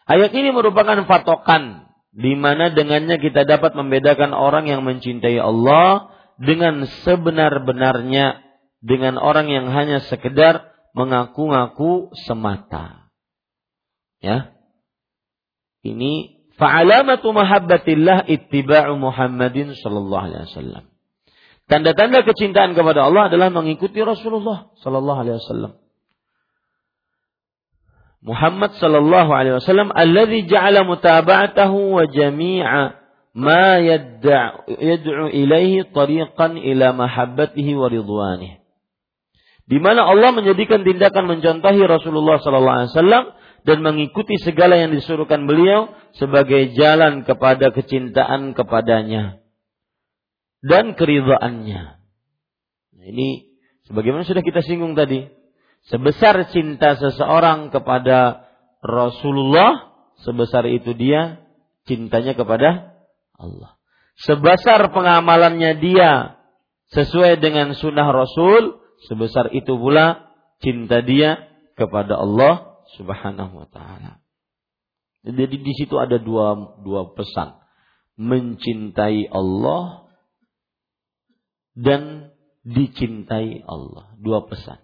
ayat 0.08 0.32
ini 0.36 0.52
merupakan 0.52 1.00
patokan 1.08 1.92
di 2.12 2.36
mana 2.36 2.76
dengannya 2.76 3.20
kita 3.24 3.48
dapat 3.48 3.72
membedakan 3.76 4.36
orang 4.36 4.68
yang 4.68 4.84
mencintai 4.84 5.40
Allah 5.40 6.12
dengan 6.36 6.84
sebenar-benarnya 7.08 8.44
dengan 8.84 9.16
orang 9.16 9.48
yang 9.48 9.72
hanya 9.72 10.04
sekedar 10.04 10.74
mengaku-ngaku 10.92 12.12
semata. 12.28 13.08
Ya. 14.20 14.52
Ini 15.82 16.46
fa'alamatu 16.62 17.34
mahabbatillah 17.34 18.30
ittiba'u 18.30 18.94
Muhammadin 19.02 19.74
sallallahu 19.74 20.26
alaihi 20.30 20.46
wasallam. 20.46 20.84
Tanda-tanda 21.66 22.22
kecintaan 22.28 22.78
kepada 22.78 23.10
Allah 23.10 23.32
adalah 23.32 23.50
mengikuti 23.50 23.98
Rasulullah 24.04 24.70
sallallahu 24.84 25.20
alaihi 25.26 25.40
wasallam. 25.42 25.74
Muhammad 28.22 28.78
sallallahu 28.78 29.34
alaihi 29.34 29.58
wasallam 29.58 29.90
alladzi 29.90 30.46
ja'ala 30.46 30.86
mutaba'atahu 30.86 31.98
wa 31.98 32.06
jami'a 32.06 33.02
ma 33.34 33.82
yad'u 33.82 35.34
ilaihi 35.34 35.90
tariqan 35.90 36.62
ila 36.62 36.94
mahabbatihi 36.94 37.74
wa 37.74 37.90
ridwanihi. 37.90 38.62
Di 39.66 39.80
mana 39.80 40.06
Allah 40.06 40.36
menjadikan 40.36 40.84
tindakan 40.84 41.32
mencontohi 41.32 41.82
Rasulullah 41.88 42.38
sallallahu 42.44 42.78
alaihi 42.84 42.94
wasallam 42.94 43.24
dan 43.62 43.86
mengikuti 43.86 44.38
segala 44.42 44.78
yang 44.78 44.94
disuruhkan 44.94 45.46
beliau 45.46 45.94
sebagai 46.18 46.74
jalan 46.74 47.22
kepada 47.26 47.70
kecintaan 47.70 48.58
kepadanya 48.58 49.42
dan 50.66 50.98
keridhaannya. 50.98 51.82
Nah, 52.98 53.06
ini 53.06 53.54
sebagaimana 53.86 54.26
sudah 54.26 54.42
kita 54.42 54.62
singgung 54.66 54.94
tadi, 54.98 55.30
Sebesar 55.90 56.54
cinta 56.54 56.94
seseorang 56.94 57.74
kepada 57.74 58.46
Rasulullah, 58.86 59.90
sebesar 60.22 60.70
itu 60.70 60.94
dia 60.94 61.42
cintanya 61.90 62.38
kepada 62.38 63.02
Allah. 63.34 63.82
Sebesar 64.22 64.94
pengamalannya 64.94 65.82
dia 65.82 66.38
sesuai 66.94 67.42
dengan 67.42 67.74
sunnah 67.74 68.14
Rasul, 68.14 68.78
sebesar 69.10 69.50
itu 69.58 69.74
pula 69.74 70.30
cinta 70.62 71.02
dia 71.02 71.50
kepada 71.74 72.22
Allah 72.22 72.71
Subhanahu 72.98 73.64
wa 73.64 73.68
taala. 73.70 74.20
Jadi 75.22 75.62
di 75.62 75.74
situ 75.78 75.96
ada 76.02 76.18
dua 76.18 76.80
dua 76.82 77.14
pesan. 77.14 77.62
Mencintai 78.18 79.30
Allah 79.32 80.12
dan 81.78 82.34
dicintai 82.66 83.64
Allah. 83.66 84.14
Dua 84.20 84.46
pesan 84.46 84.82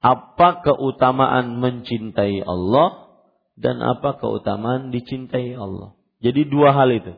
apa 0.00 0.64
keutamaan 0.64 1.60
mencintai 1.60 2.40
Allah 2.40 3.12
dan 3.60 3.84
apa 3.84 4.16
keutamaan 4.16 4.88
dicintai 4.88 5.52
Allah. 5.52 5.92
Jadi 6.24 6.48
dua 6.48 6.72
hal 6.72 6.88
itu. 6.96 7.12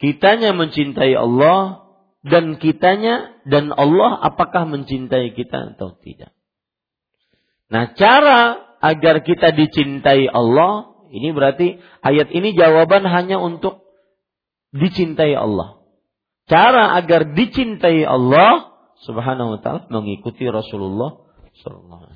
Kitanya 0.00 0.56
mencintai 0.56 1.12
Allah 1.12 1.84
dan 2.24 2.56
kitanya 2.56 3.36
dan 3.44 3.70
Allah 3.76 4.18
apakah 4.24 4.64
mencintai 4.64 5.36
kita 5.36 5.76
atau 5.76 6.00
tidak. 6.00 6.32
Nah, 7.72 7.96
cara 7.96 8.60
agar 8.84 9.24
kita 9.24 9.56
dicintai 9.56 10.28
Allah, 10.28 10.92
ini 11.08 11.32
berarti 11.32 11.80
ayat 12.04 12.28
ini 12.28 12.52
jawaban 12.52 13.08
hanya 13.08 13.40
untuk 13.40 13.80
dicintai 14.76 15.32
Allah. 15.32 15.80
Cara 16.44 16.92
agar 17.00 17.32
dicintai 17.32 18.04
Allah 18.04 18.76
Subhanahu 19.08 19.56
wa 19.56 19.58
taala 19.64 19.88
mengikuti 19.88 20.44
Rasulullah 20.44 21.16
Sallallahu. 21.64 22.12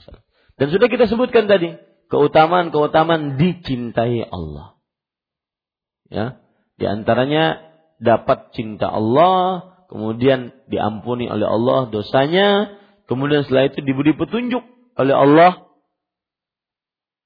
Dan 0.61 0.67
sudah 0.69 0.93
kita 0.93 1.09
sebutkan 1.09 1.49
tadi 1.49 1.73
keutamaan-keutamaan 2.13 3.41
dicintai 3.41 4.29
Allah. 4.29 4.77
Ya, 6.13 6.45
di 6.77 6.85
antaranya 6.85 7.65
dapat 7.97 8.53
cinta 8.53 8.93
Allah, 8.93 9.73
kemudian 9.89 10.53
diampuni 10.69 11.33
oleh 11.33 11.49
Allah 11.49 11.89
dosanya, 11.89 12.77
kemudian 13.09 13.49
setelah 13.49 13.73
itu 13.73 13.81
diberi 13.81 14.13
petunjuk 14.13 14.76
oleh 14.97 15.15
Allah 15.15 15.53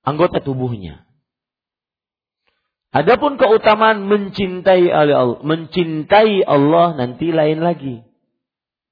anggota 0.03 0.43
tubuhnya. 0.43 1.07
Adapun 2.91 3.39
keutamaan 3.39 4.11
mencintai 4.11 4.91
Allah, 4.91 5.39
mencintai 5.47 6.43
Allah 6.43 6.99
nanti 6.99 7.31
lain 7.31 7.63
lagi. 7.63 8.03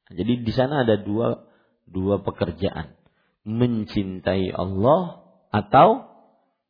Jadi 0.08 0.46
di 0.46 0.52
sana 0.54 0.86
ada 0.86 0.94
dua 1.02 1.42
dua 1.82 2.22
pekerjaan 2.22 2.94
mencintai 3.42 4.54
Allah 4.54 5.26
atau 5.50 6.06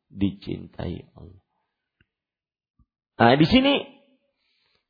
dicintai 0.09 1.05
Allah. 1.13 1.43
Nah, 3.19 3.35
di 3.35 3.45
sini 3.45 3.98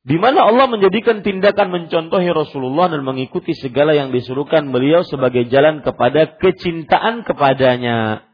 di 0.00 0.16
mana 0.16 0.48
Allah 0.48 0.64
menjadikan 0.64 1.20
tindakan 1.20 1.68
mencontohi 1.68 2.32
Rasulullah 2.32 2.88
dan 2.88 3.04
mengikuti 3.04 3.52
segala 3.52 3.92
yang 3.92 4.16
disuruhkan 4.16 4.72
beliau 4.72 5.04
sebagai 5.04 5.44
jalan 5.52 5.84
kepada 5.84 6.40
kecintaan 6.40 7.20
kepadanya. 7.28 8.24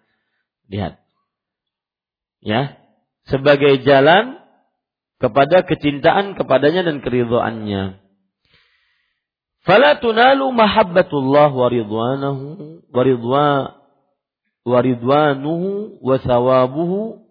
Lihat. 0.71 1.03
Ya, 2.39 2.79
sebagai 3.27 3.83
jalan 3.83 4.39
kepada 5.19 5.67
kecintaan 5.67 6.39
kepadanya 6.39 6.87
dan 6.87 7.03
keridhaannya. 7.03 7.99
Fala 9.67 9.99
tunalu 9.99 10.47
mahabbatullah 10.55 11.51
wa 11.51 11.67
ridwanahu 11.67 12.47
wa 12.87 13.03
ridwa 13.03 13.47
wa 14.63 14.79
ridwanuhu 14.79 15.99
wa 15.99 16.17
thawabuhu 16.23 17.26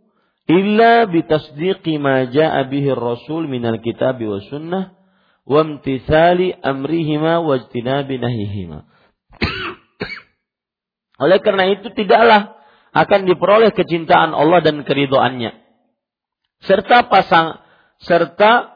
illa 0.46 1.10
bitasdiqi 1.10 1.98
ma 1.98 2.30
jaa 2.30 2.62
bihi 2.70 2.94
rasul 2.94 3.50
minal 3.50 3.82
kitab 3.82 4.22
wa 4.22 4.40
sunnah 4.46 4.84
wa 5.46 5.60
imtithali 5.62 6.54
amrihima 6.54 7.42
wa 7.42 7.58
ijtinabi 7.58 8.22
nahihima. 8.22 8.86
Oleh 11.24 11.40
karena 11.42 11.70
itu 11.74 11.90
tidaklah 11.94 12.58
akan 12.94 13.22
diperoleh 13.28 13.74
kecintaan 13.74 14.32
Allah 14.32 14.64
dan 14.64 14.86
keridhaannya 14.86 15.52
serta 16.64 17.10
pasang 17.10 17.62
serta 18.02 18.74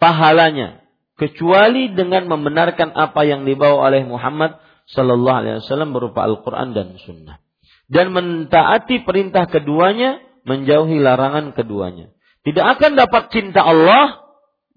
pahalanya. 0.00 0.84
Kecuali 1.16 1.96
dengan 1.96 2.28
membenarkan 2.28 2.92
apa 2.92 3.24
yang 3.24 3.48
dibawa 3.48 3.88
oleh 3.88 4.04
Muhammad 4.04 4.60
Sallallahu 4.84 5.38
Alaihi 5.40 5.64
Wasallam 5.64 5.96
berupa 5.96 6.28
Al-Quran 6.28 6.76
dan 6.76 7.00
Sunnah 7.00 7.40
dan 7.86 8.10
mentaati 8.10 9.06
perintah 9.06 9.46
keduanya 9.46 10.22
menjauhi 10.46 10.98
larangan 11.02 11.54
keduanya. 11.54 12.14
Tidak 12.46 12.62
akan 12.62 12.94
dapat 12.94 13.34
cinta 13.34 13.66
Allah 13.66 14.22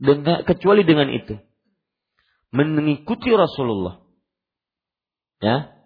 dengan, 0.01 0.41
kecuali 0.41 0.81
dengan 0.81 1.13
itu. 1.13 1.37
Mengikuti 2.49 3.29
Rasulullah. 3.29 4.01
Ya. 5.37 5.77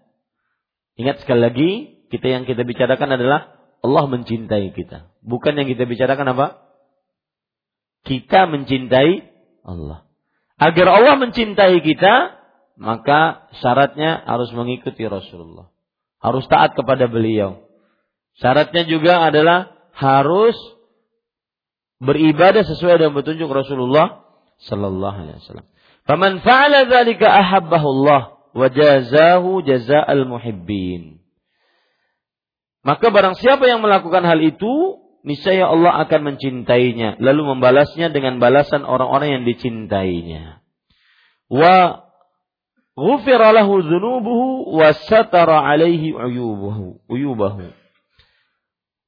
Ingat 0.95 1.25
sekali 1.25 1.41
lagi 1.43 1.69
kita 2.07 2.29
yang 2.31 2.43
kita 2.47 2.63
bicarakan 2.63 3.19
adalah 3.19 3.59
Allah 3.83 4.05
mencintai 4.07 4.71
kita. 4.71 5.11
Bukan 5.19 5.59
yang 5.59 5.67
kita 5.67 5.83
bicarakan 5.83 6.31
apa? 6.31 6.47
Kita 8.07 8.47
mencintai 8.47 9.27
Allah. 9.67 10.07
Agar 10.55 10.87
Allah 10.87 11.19
mencintai 11.19 11.83
kita, 11.83 12.39
maka 12.79 13.51
syaratnya 13.59 14.23
harus 14.23 14.53
mengikuti 14.55 15.03
Rasulullah. 15.03 15.72
Harus 16.23 16.47
taat 16.47 16.71
kepada 16.73 17.11
beliau. 17.11 17.67
Syaratnya 18.39 18.87
juga 18.87 19.27
adalah 19.27 19.75
harus 19.93 20.55
beribadah 21.99 22.63
sesuai 22.63 22.97
dengan 22.97 23.13
petunjuk 23.19 23.51
Rasulullah 23.51 24.23
sallallahu 24.63 25.17
alaihi 25.27 25.39
wasallam. 25.43 25.67
Faman 26.03 26.39
fa'ala 26.43 26.87
dzalika 26.87 27.27
ahabbahu 27.27 27.87
Allah 27.99 28.21
wa 28.55 28.67
jazahu 28.67 29.63
jazaa'al 29.63 30.27
muhibbin. 30.27 31.23
Maka 32.83 33.07
barang 33.11 33.39
siapa 33.39 33.63
yang 33.63 33.79
melakukan 33.79 34.27
hal 34.27 34.43
itu, 34.43 34.99
niscaya 35.23 35.71
Allah 35.71 36.03
akan 36.03 36.35
mencintainya 36.35 37.15
lalu 37.23 37.55
membalasnya 37.55 38.11
dengan 38.11 38.43
balasan 38.43 38.83
orang-orang 38.83 39.39
yang 39.39 39.43
dicintainya. 39.47 40.59
Wa 41.47 42.02
ghufira 42.93 43.53
lahu 43.53 43.81
dzunubuhu 43.81 44.77
wa 44.77 44.93
satara 44.93 45.65
alaihi 45.65 46.13
uyubahu. 46.13 47.01
uyubahu. 47.09 47.73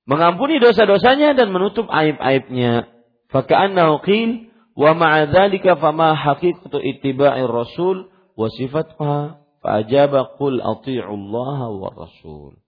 Mengampuni 0.05 0.61
dosa-dosanya 0.61 1.33
dan 1.33 1.49
menutup 1.49 1.89
aib-aibnya. 1.89 2.89
Faka'annahu 3.33 4.05
qil 4.05 4.53
wa 4.77 4.93
ma'a 4.93 5.25
dzalika 5.25 5.81
fama 5.81 6.13
haqiqatu 6.13 6.77
ittiba'ir 6.77 7.49
rasul 7.49 8.13
wa 8.37 8.47
sifatha 8.53 9.41
fa 9.65 9.69
ajaba 9.81 10.37
qul 10.37 10.61
wa 10.61 11.89
rasul. 11.89 12.61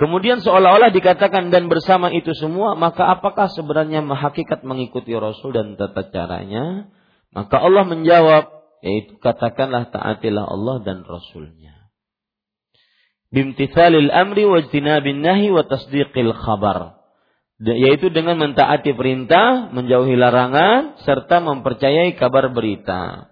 Kemudian 0.00 0.40
seolah-olah 0.40 0.96
dikatakan 0.96 1.52
dan 1.52 1.68
bersama 1.68 2.08
itu 2.08 2.32
semua, 2.32 2.72
maka 2.72 3.04
apakah 3.04 3.52
sebenarnya 3.52 4.00
hakikat 4.00 4.64
mengikuti 4.64 5.12
Rasul 5.12 5.52
dan 5.52 5.76
tata 5.76 6.08
caranya? 6.08 6.88
Maka 7.30 7.56
Allah 7.62 7.86
menjawab, 7.86 8.44
yaitu 8.82 9.14
katakanlah 9.22 9.90
taatilah 9.94 10.44
Allah 10.50 10.82
dan 10.82 11.06
Rasulnya. 11.06 11.90
Bimtithalil 13.30 14.10
amri 14.10 14.42
wa 14.42 14.58
bin 14.98 15.22
nahi 15.22 15.54
wa 15.54 15.62
tasdiqil 15.62 16.34
khabar. 16.34 16.98
Yaitu 17.60 18.10
dengan 18.10 18.40
mentaati 18.40 18.96
perintah, 18.96 19.70
menjauhi 19.70 20.16
larangan, 20.18 20.98
serta 21.06 21.38
mempercayai 21.44 22.18
kabar 22.18 22.50
berita. 22.50 23.30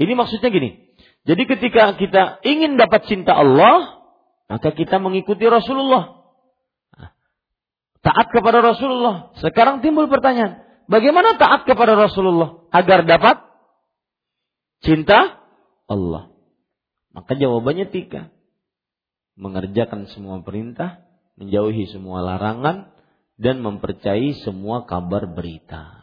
Ini 0.00 0.12
maksudnya 0.18 0.50
gini. 0.50 0.88
Jadi 1.28 1.42
ketika 1.44 1.92
kita 2.00 2.40
ingin 2.42 2.80
dapat 2.80 3.04
cinta 3.06 3.36
Allah, 3.36 4.00
maka 4.48 4.72
kita 4.72 4.96
mengikuti 4.96 5.44
Rasulullah. 5.44 6.18
Taat 8.00 8.32
kepada 8.32 8.64
Rasulullah. 8.64 9.36
Sekarang 9.42 9.84
timbul 9.84 10.08
pertanyaan, 10.08 10.64
bagaimana 10.88 11.36
taat 11.36 11.68
kepada 11.68 11.94
Rasulullah 11.94 12.64
agar 12.74 13.04
dapat 13.04 13.36
cinta 14.82 15.38
Allah? 15.86 16.32
Maka 17.14 17.38
jawabannya 17.38 17.88
tiga. 17.92 18.32
Mengerjakan 19.38 20.10
semua 20.10 20.42
perintah, 20.42 21.06
menjauhi 21.38 21.86
semua 21.94 22.26
larangan, 22.26 22.90
dan 23.38 23.62
mempercayai 23.62 24.34
semua 24.42 24.82
kabar 24.90 25.30
berita. 25.30 25.94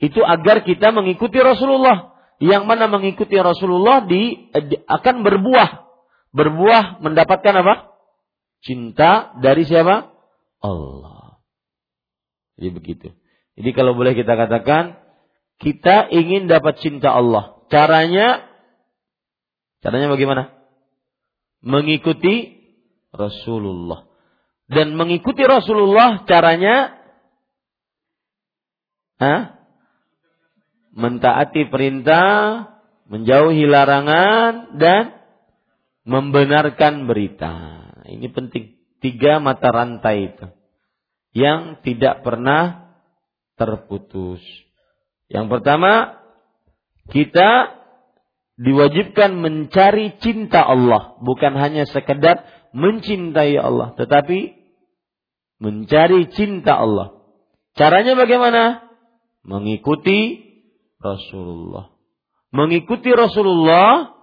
Itu 0.00 0.24
agar 0.24 0.64
kita 0.64 0.96
mengikuti 0.96 1.36
Rasulullah. 1.36 2.16
Yang 2.40 2.64
mana 2.64 2.88
mengikuti 2.88 3.36
Rasulullah 3.36 4.00
di, 4.08 4.48
akan 4.88 5.20
berbuah 5.20 5.90
berbuah 6.30 7.02
mendapatkan 7.02 7.54
apa? 7.60 7.74
Cinta 8.62 9.34
dari 9.40 9.66
siapa? 9.66 10.12
Allah. 10.60 11.40
Jadi 12.60 12.70
begitu. 12.70 13.08
Jadi 13.58 13.70
kalau 13.74 13.96
boleh 13.96 14.14
kita 14.14 14.38
katakan, 14.38 15.00
kita 15.60 16.08
ingin 16.08 16.48
dapat 16.48 16.80
cinta 16.80 17.12
Allah. 17.12 17.60
Caranya, 17.68 18.48
caranya 19.84 20.08
bagaimana? 20.08 20.56
Mengikuti 21.60 22.60
Rasulullah. 23.12 24.08
Dan 24.70 24.94
mengikuti 24.94 25.42
Rasulullah 25.42 26.22
caranya, 26.24 26.94
ha? 29.18 29.60
mentaati 30.94 31.66
perintah, 31.68 32.66
menjauhi 33.10 33.66
larangan, 33.66 34.78
dan 34.78 35.20
membenarkan 36.06 37.06
berita. 37.06 37.52
Ini 38.06 38.26
penting. 38.30 38.78
Tiga 39.00 39.40
mata 39.40 39.72
rantai 39.72 40.34
itu. 40.34 40.46
Yang 41.32 41.80
tidak 41.86 42.26
pernah 42.26 42.89
terputus. 43.60 44.40
Yang 45.28 45.46
pertama, 45.52 46.16
kita 47.12 47.76
diwajibkan 48.56 49.36
mencari 49.36 50.16
cinta 50.24 50.64
Allah. 50.64 51.20
Bukan 51.20 51.52
hanya 51.60 51.84
sekedar 51.84 52.48
mencintai 52.72 53.60
Allah. 53.60 53.92
Tetapi 54.00 54.56
mencari 55.60 56.32
cinta 56.32 56.80
Allah. 56.80 57.20
Caranya 57.76 58.16
bagaimana? 58.16 58.88
Mengikuti 59.44 60.40
Rasulullah. 60.96 61.92
Mengikuti 62.50 63.12
Rasulullah 63.12 64.20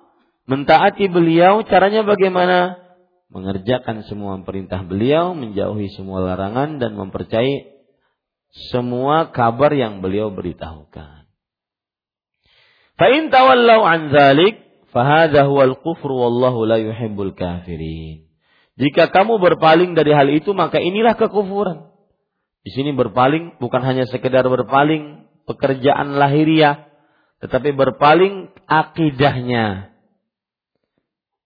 Mentaati 0.48 1.12
beliau 1.12 1.60
caranya 1.68 2.08
bagaimana? 2.08 2.80
Mengerjakan 3.28 4.08
semua 4.08 4.40
perintah 4.48 4.80
beliau, 4.88 5.36
menjauhi 5.36 5.92
semua 5.92 6.24
larangan 6.24 6.80
dan 6.80 6.96
mempercayai 6.96 7.77
semua 8.52 9.30
kabar 9.36 9.72
yang 9.76 10.00
beliau 10.02 10.34
beritahukan. 10.34 11.28
Fa'in 12.98 13.30
tawallau 13.30 13.86
an 13.86 14.10
zalik, 14.10 14.58
fahadha 14.90 15.46
huwal 15.46 15.78
kufru 15.78 16.18
wallahu 16.18 16.66
la 16.66 16.82
yuhibbul 16.82 17.38
kafirin. 17.38 18.26
Jika 18.78 19.10
kamu 19.10 19.42
berpaling 19.42 19.94
dari 19.98 20.14
hal 20.14 20.30
itu, 20.30 20.54
maka 20.54 20.78
inilah 20.82 21.18
kekufuran. 21.18 21.94
Di 22.62 22.74
sini 22.74 22.94
berpaling 22.94 23.58
bukan 23.62 23.82
hanya 23.86 24.06
sekedar 24.10 24.46
berpaling 24.46 25.30
pekerjaan 25.50 26.18
lahiriah, 26.18 26.90
tetapi 27.42 27.74
berpaling 27.74 28.54
akidahnya, 28.66 29.94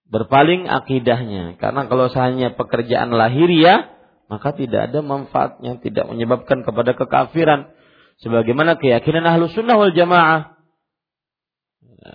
berpaling 0.08 0.68
akidahnya. 0.68 1.56
Karena 1.56 1.88
kalau 1.88 2.10
hanya 2.12 2.56
pekerjaan 2.56 3.16
lahiriah, 3.16 3.92
maka 4.32 4.56
tidak 4.56 4.88
ada 4.88 5.04
manfaatnya, 5.04 5.84
tidak 5.84 6.08
menyebabkan 6.08 6.64
kepada 6.64 6.96
kekafiran. 6.96 7.76
Sebagaimana 8.24 8.80
keyakinan 8.80 9.28
ahlu 9.28 9.52
sunnah 9.52 9.76
wal 9.76 9.92
jamaah 9.92 10.56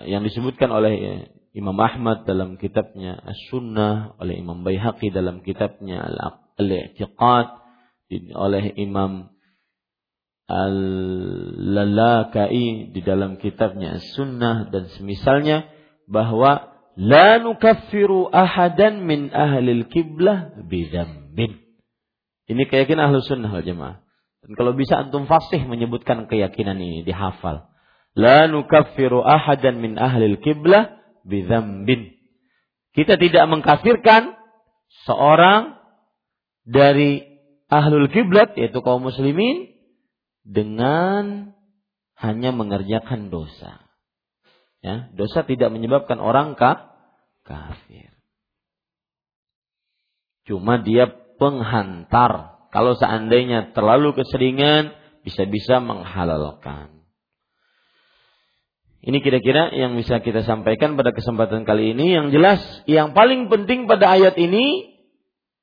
yang 0.09 0.25
disebutkan 0.25 0.73
oleh 0.73 1.29
Imam 1.53 1.77
Ahmad 1.77 2.25
dalam 2.25 2.57
kitabnya 2.57 3.17
As-Sunnah, 3.17 4.17
oleh 4.17 4.37
Imam 4.41 4.61
Baihaqi 4.65 5.13
dalam 5.13 5.41
kitabnya 5.45 6.01
Al-I'tiqad, 6.57 7.47
oleh 8.33 8.73
Imam 8.77 9.29
Al-Lalakai 10.47 12.07
di 12.93 13.01
dalam 13.03 13.37
kitabnya 13.37 13.97
As-Sunnah 13.99 14.73
dan 14.73 14.87
semisalnya 14.95 15.69
bahwa 16.07 16.71
la 16.95 17.37
nukaffiru 17.43 18.31
ahadan 18.31 19.03
min 19.03 19.27
ahlil 19.33 19.85
kiblah 19.91 20.55
bidzambin. 20.65 21.66
Ini 22.47 22.63
keyakinan 22.67 23.11
ahlu 23.11 23.19
sunnah 23.19 23.51
wal 23.51 23.63
jamaah. 23.63 23.99
Dan 24.43 24.51
kalau 24.55 24.71
bisa 24.71 24.95
antum 25.03 25.27
fasih 25.27 25.67
menyebutkan 25.67 26.31
keyakinan 26.31 26.79
ini 26.79 27.03
dihafal. 27.03 27.67
La 28.15 28.47
nukaffiru 28.47 29.21
ahadan 29.21 29.83
min 29.83 29.99
ahlil 29.99 30.39
kiblah 30.39 30.95
bidzambin. 31.27 32.15
Kita 32.95 33.19
tidak 33.19 33.45
mengkafirkan 33.51 34.33
seorang 35.05 35.77
dari 36.63 37.21
ahlul 37.67 38.07
kiblat 38.07 38.55
yaitu 38.55 38.79
kaum 38.79 39.03
muslimin 39.03 39.75
dengan 40.47 41.53
hanya 42.17 42.55
mengerjakan 42.55 43.29
dosa. 43.29 43.85
Ya, 44.81 45.11
dosa 45.13 45.43
tidak 45.43 45.69
menyebabkan 45.75 46.17
orang 46.23 46.55
ka, 46.55 46.95
kafir. 47.43 48.13
Cuma 50.47 50.79
dia 50.79 51.11
penghantar. 51.37 52.57
Kalau 52.73 52.93
seandainya 52.99 53.71
terlalu 53.71 54.13
keseringan, 54.17 54.93
bisa-bisa 55.23 55.79
menghalalkan. 55.79 56.97
Ini 59.07 59.23
kira-kira 59.23 59.71
yang 59.71 59.95
bisa 59.95 60.19
kita 60.19 60.43
sampaikan 60.43 60.99
pada 60.99 61.15
kesempatan 61.15 61.63
kali 61.63 61.95
ini. 61.95 62.17
Yang 62.17 62.27
jelas, 62.35 62.61
yang 62.89 63.15
paling 63.15 63.47
penting 63.47 63.87
pada 63.87 64.19
ayat 64.19 64.35
ini 64.35 64.97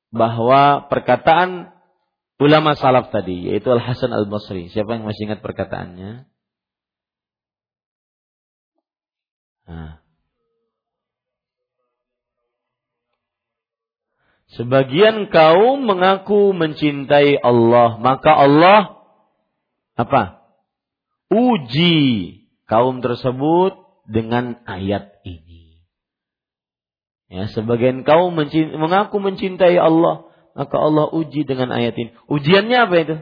bahwa 0.09 0.89
perkataan 0.89 1.75
ulama 2.41 2.73
salaf 2.79 3.13
tadi, 3.13 3.53
yaitu 3.53 3.69
Al 3.69 3.83
Hasan 3.83 4.15
Al 4.15 4.31
Basri. 4.31 4.73
Siapa 4.73 4.97
yang 4.97 5.05
masih 5.05 5.29
ingat 5.29 5.45
perkataannya? 5.45 6.25
Nah. 9.69 10.04
Sebagian 14.53 15.33
kaum 15.33 15.89
mengaku 15.89 16.53
mencintai 16.53 17.41
Allah, 17.41 17.97
maka 17.97 18.37
Allah 18.37 19.01
apa? 19.97 20.45
Uji 21.33 21.97
kaum 22.69 23.01
tersebut 23.01 23.73
dengan 24.05 24.61
ayat 24.69 25.25
ini. 25.25 25.81
Ya, 27.33 27.49
sebagian 27.51 28.05
kaum 28.05 28.37
mengaku 28.79 29.17
mencintai 29.19 29.75
Allah, 29.81 30.29
maka 30.55 30.77
Allah 30.79 31.11
uji 31.11 31.43
dengan 31.49 31.73
ayat 31.73 31.97
ini. 31.99 32.11
Ujiannya 32.31 32.79
apa 32.79 32.97
itu? 33.01 33.17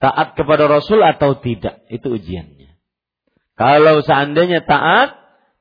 Taat 0.00 0.36
kepada 0.36 0.68
Rasul 0.68 1.00
atau 1.00 1.38
tidak? 1.40 1.86
Itu 1.88 2.12
ujiannya. 2.12 2.76
Kalau 3.56 4.00
seandainya 4.00 4.64
taat, 4.64 5.16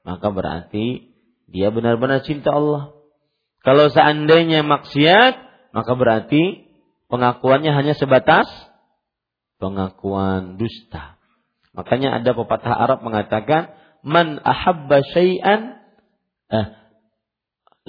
maka 0.08 0.28
berarti 0.32 1.16
dia 1.48 1.72
benar-benar 1.72 2.24
cinta 2.24 2.56
Allah. 2.56 2.99
Kalau 3.64 3.92
seandainya 3.92 4.64
maksiat, 4.64 5.36
maka 5.76 5.92
berarti 5.94 6.66
pengakuannya 7.12 7.72
hanya 7.76 7.94
sebatas 7.94 8.48
pengakuan 9.60 10.56
dusta. 10.56 11.20
Makanya 11.76 12.24
ada 12.24 12.32
pepatah 12.34 12.72
Arab 12.74 13.04
mengatakan, 13.04 13.76
"Man 14.02 14.40
ahabba 14.42 15.04
syai'an 15.04 15.78
eh, 16.50 16.80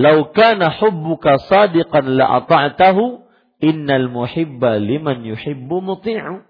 Lau 0.00 0.32
kana 0.32 0.72
hubbuka 0.80 1.36
sadiqan 1.36 2.16
la 2.16 2.40
ata'tahu 2.40 3.20
innal 3.60 4.08
muhibba 4.08 4.80
liman 4.80 5.20
yuhibbu 5.26 5.84
muti'u. 5.84 6.46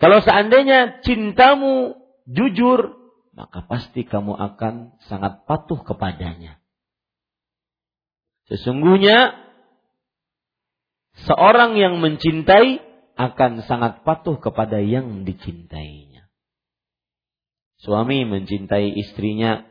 Kalau 0.00 0.18
seandainya 0.24 1.04
cintamu 1.04 2.00
jujur, 2.24 2.96
maka 3.36 3.68
pasti 3.68 4.08
kamu 4.08 4.32
akan 4.32 4.96
sangat 5.04 5.44
patuh 5.44 5.76
kepadanya. 5.84 6.59
Sesungguhnya 8.50 9.38
seorang 11.22 11.78
yang 11.78 12.02
mencintai 12.02 12.82
akan 13.14 13.62
sangat 13.62 14.02
patuh 14.02 14.42
kepada 14.42 14.82
yang 14.82 15.22
dicintainya. 15.22 16.26
Suami 17.78 18.26
mencintai 18.26 18.90
istrinya, 18.90 19.62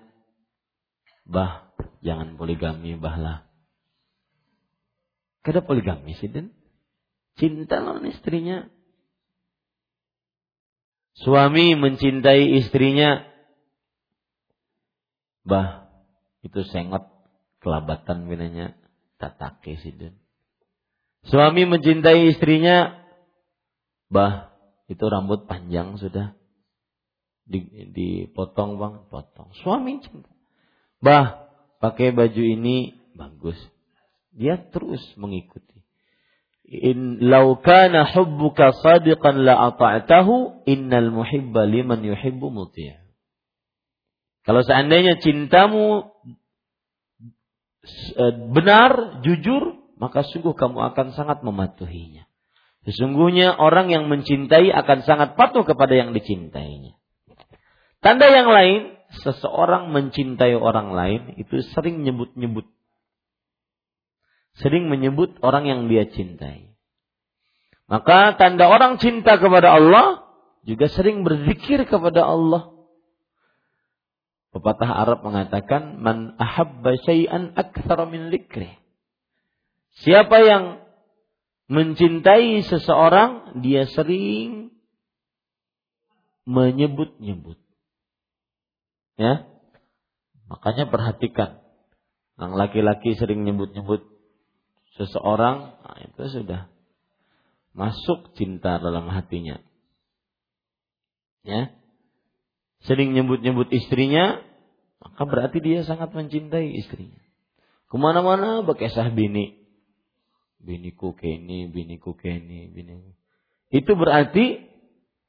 bah, 1.28 1.76
jangan 2.00 2.40
poligami, 2.40 2.96
bahlah. 2.96 3.46
Kada 5.44 5.60
poligami 5.60 6.16
sih, 6.16 6.32
dan 6.32 6.56
cinta 7.36 7.84
lawan 7.84 8.08
istrinya. 8.08 8.72
Suami 11.20 11.76
mencintai 11.76 12.64
istrinya, 12.64 13.28
bah, 15.44 15.92
itu 16.48 16.64
sengot 16.64 17.19
kelabatan 17.60 18.28
binanya 18.32 18.76
tatake 19.20 19.80
sih, 19.80 19.96
dan. 19.96 20.16
Suami 21.28 21.68
mencintai 21.68 22.32
istrinya, 22.32 23.04
bah, 24.08 24.56
itu 24.88 25.04
rambut 25.04 25.46
panjang 25.46 26.00
sudah 26.00 26.34
dipotong 27.46 28.80
bang, 28.80 28.96
potong. 29.12 29.52
Suami 29.60 30.00
cinta. 30.00 30.32
Bah, 31.04 31.50
pakai 31.84 32.16
baju 32.16 32.44
ini 32.44 32.96
bagus. 33.18 33.58
Dia 34.32 34.62
terus 34.70 35.02
mengikuti. 35.18 35.82
In 36.70 37.18
law 37.26 37.58
kana 37.66 38.06
hubbuka 38.14 38.70
sadiqan 38.86 39.42
la 39.42 39.74
ata'tahu 39.74 40.70
innal 40.70 41.10
muhibba 41.10 41.66
liman 41.66 42.06
yuhibbu 42.06 42.54
muti'. 42.54 42.94
Kalau 44.46 44.62
seandainya 44.62 45.18
cintamu 45.18 46.14
benar, 48.54 49.24
jujur, 49.24 49.80
maka 50.00 50.24
sungguh 50.24 50.56
kamu 50.56 50.80
akan 50.94 51.16
sangat 51.16 51.44
mematuhinya. 51.44 52.28
Sesungguhnya 52.88 53.60
orang 53.60 53.92
yang 53.92 54.08
mencintai 54.08 54.72
akan 54.72 55.04
sangat 55.04 55.36
patuh 55.36 55.68
kepada 55.68 55.94
yang 55.94 56.16
dicintainya. 56.16 56.96
Tanda 58.00 58.32
yang 58.32 58.48
lain, 58.48 58.96
seseorang 59.20 59.92
mencintai 59.92 60.56
orang 60.56 60.96
lain 60.96 61.22
itu 61.36 61.60
sering 61.76 62.08
nyebut-nyebut. 62.08 62.64
Sering 64.64 64.88
menyebut 64.88 65.36
orang 65.44 65.68
yang 65.68 65.82
dia 65.92 66.08
cintai. 66.08 66.72
Maka 67.92 68.40
tanda 68.40 68.72
orang 68.72 69.02
cinta 69.02 69.36
kepada 69.36 69.76
Allah 69.76 70.24
juga 70.64 70.88
sering 70.88 71.28
berzikir 71.28 71.84
kepada 71.90 72.24
Allah. 72.24 72.79
Pepatah 74.50 74.90
Arab 74.90 75.22
mengatakan, 75.22 76.02
Man 76.02 76.34
ahabba 76.42 76.98
syai'an 77.06 77.54
akthara 77.54 78.10
min 78.10 78.34
likri. 78.34 78.74
Siapa 80.02 80.42
yang 80.42 80.82
mencintai 81.70 82.66
seseorang, 82.66 83.62
dia 83.62 83.86
sering 83.86 84.74
menyebut-nyebut. 86.50 87.62
Ya. 89.22 89.46
Makanya 90.50 90.90
perhatikan. 90.90 91.62
Yang 92.42 92.54
laki-laki 92.58 93.14
sering 93.20 93.46
nyebut-nyebut 93.46 94.02
seseorang, 94.98 95.78
nah 95.78 95.98
itu 96.02 96.42
sudah 96.42 96.74
masuk 97.78 98.34
cinta 98.34 98.82
dalam 98.82 99.06
hatinya. 99.14 99.62
Ya. 101.46 101.79
Sering 102.88 103.12
nyebut-nyebut 103.12 103.68
istrinya, 103.76 104.40
maka 105.04 105.24
berarti 105.28 105.60
dia 105.60 105.84
sangat 105.84 106.16
mencintai 106.16 106.80
istrinya. 106.80 107.20
Ke 107.90 107.96
mana-mana 108.00 108.64
bekesah 108.64 109.12
bini. 109.12 109.60
Biniku 110.60 111.16
keni, 111.16 111.72
biniku 111.72 112.16
keni, 112.16 112.68
biniku. 112.72 113.16
Itu 113.72 113.96
berarti 113.96 114.68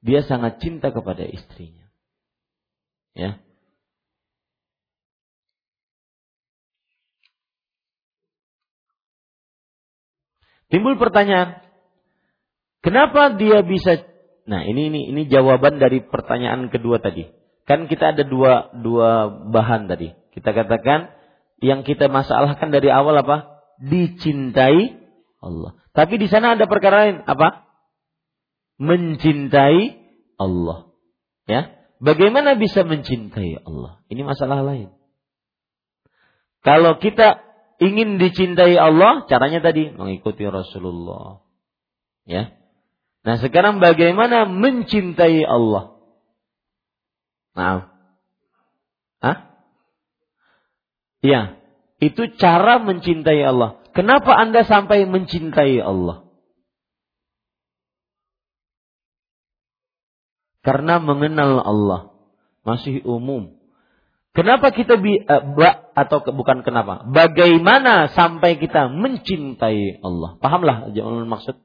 dia 0.03 0.26
sangat 0.26 0.59
cinta 0.59 0.90
kepada 0.90 1.22
istrinya. 1.22 1.86
Ya. 3.14 3.38
Timbul 10.70 11.03
pertanyaan, 11.03 11.66
kenapa 12.78 13.34
dia 13.34 13.66
bisa? 13.66 14.07
Nah 14.46 14.62
ini 14.62 14.86
ini 14.86 15.01
ini 15.11 15.22
jawaban 15.26 15.82
dari 15.82 15.98
pertanyaan 15.98 16.70
kedua 16.70 17.03
tadi. 17.03 17.39
Kan 17.69 17.87
kita 17.87 18.17
ada 18.17 18.23
dua 18.27 18.71
dua 18.75 19.29
bahan 19.51 19.87
tadi. 19.87 20.13
Kita 20.35 20.55
katakan 20.55 21.13
yang 21.61 21.85
kita 21.85 22.09
masalahkan 22.09 22.73
dari 22.73 22.89
awal 22.89 23.21
apa? 23.21 23.61
Dicintai 23.81 24.97
Allah. 25.41 25.77
Tapi 25.93 26.21
di 26.21 26.27
sana 26.29 26.57
ada 26.57 26.65
perkara 26.71 27.09
lain 27.09 27.25
apa? 27.25 27.69
Mencintai 28.81 30.01
Allah. 30.41 30.89
Ya. 31.45 31.77
Bagaimana 32.01 32.57
bisa 32.57 32.81
mencintai 32.87 33.61
Allah? 33.61 34.01
Ini 34.09 34.25
masalah 34.25 34.65
lain. 34.65 34.89
Kalau 36.65 36.97
kita 36.97 37.45
ingin 37.81 38.17
dicintai 38.17 38.77
Allah, 38.77 39.29
caranya 39.29 39.61
tadi 39.61 39.93
mengikuti 39.93 40.45
Rasulullah. 40.49 41.45
Ya. 42.25 42.57
Nah, 43.21 43.37
sekarang 43.37 43.85
bagaimana 43.85 44.49
mencintai 44.49 45.45
Allah? 45.45 45.99
Nah. 47.55 47.90
Hah? 49.20 49.38
Ya, 51.20 51.61
itu 52.01 52.32
cara 52.40 52.80
mencintai 52.80 53.44
Allah. 53.44 53.76
Kenapa 53.92 54.32
Anda 54.32 54.64
sampai 54.64 55.05
mencintai 55.05 55.82
Allah? 55.82 56.24
Karena 60.61 61.01
mengenal 61.01 61.61
Allah 61.61 62.01
masih 62.64 63.01
umum. 63.05 63.57
Kenapa 64.30 64.70
kita 64.70 64.94
bi 65.01 65.18
ba, 65.26 65.90
atau 65.96 66.22
ke, 66.22 66.30
bukan 66.30 66.62
kenapa? 66.62 67.03
Bagaimana 67.11 68.12
sampai 68.14 68.62
kita 68.62 68.86
mencintai 68.92 69.98
Allah? 70.05 70.38
Pahamlah 70.38 70.94
jangan 70.94 71.26
maksud. 71.26 71.59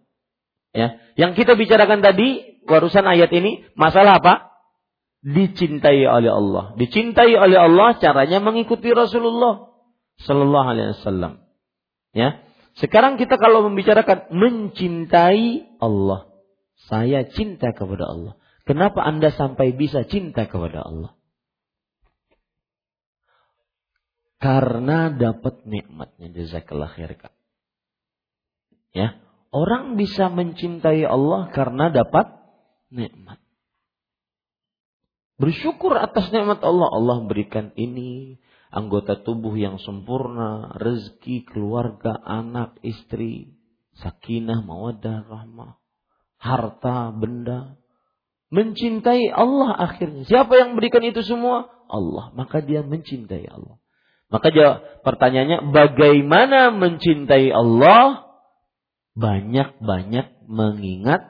Ya, 0.75 0.99
yang 1.15 1.37
kita 1.37 1.55
bicarakan 1.55 2.03
tadi 2.03 2.59
warusan 2.67 3.05
ayat 3.05 3.31
ini 3.31 3.63
masalah 3.77 4.19
apa? 4.19 4.54
Dicintai 5.25 6.05
oleh 6.05 6.29
Allah. 6.29 6.77
Dicintai 6.77 7.33
oleh 7.33 7.57
Allah 7.57 7.97
caranya 7.97 8.37
mengikuti 8.37 8.93
Rasulullah 8.93 9.73
Sallallahu 10.21 10.67
Alaihi 10.69 10.93
Wasallam. 10.93 11.41
Ya, 12.13 12.45
sekarang 12.77 13.17
kita 13.17 13.41
kalau 13.41 13.65
membicarakan 13.65 14.29
mencintai 14.29 15.75
Allah, 15.81 16.29
saya 16.87 17.25
cinta 17.25 17.73
kepada 17.73 18.05
Allah. 18.05 18.33
Kenapa 18.69 19.01
anda 19.01 19.33
sampai 19.33 19.73
bisa 19.73 20.05
cinta 20.05 20.45
kepada 20.45 20.85
Allah? 20.85 21.17
karena 24.45 25.09
dapat 25.09 25.65
nikmatnya 25.65 26.29
jazakallah 26.29 26.91
khair 26.93 27.17
kak. 27.17 27.33
Ya, 28.93 29.17
orang 29.49 29.97
bisa 29.97 30.29
mencintai 30.29 31.01
Allah 31.01 31.49
karena 31.49 31.89
dapat 31.89 32.29
nikmat. 32.93 33.41
Bersyukur 35.35 35.99
atas 35.99 36.31
nikmat 36.31 36.63
Allah. 36.63 36.87
Allah 36.95 37.17
berikan 37.27 37.75
ini 37.75 38.39
anggota 38.71 39.19
tubuh 39.19 39.55
yang 39.59 39.79
sempurna, 39.79 40.75
rezeki, 40.79 41.43
keluarga, 41.47 42.15
anak, 42.23 42.79
istri, 42.83 43.55
sakinah, 43.99 44.63
mawadah, 44.63 45.27
rahmah, 45.27 45.79
harta, 46.39 47.11
benda. 47.11 47.79
Mencintai 48.51 49.27
Allah 49.33 49.75
akhirnya. 49.75 50.23
Siapa 50.23 50.55
yang 50.55 50.79
berikan 50.79 51.03
itu 51.03 51.19
semua? 51.25 51.67
Allah. 51.91 52.31
Maka 52.31 52.63
dia 52.63 52.85
mencintai 52.85 53.43
Allah. 53.51 53.81
Maka 54.31 54.49
jawab 54.49 55.03
pertanyaannya 55.03 55.75
bagaimana 55.75 56.71
mencintai 56.73 57.51
Allah? 57.51 58.23
Banyak-banyak 59.15 60.47
mengingat 60.47 61.23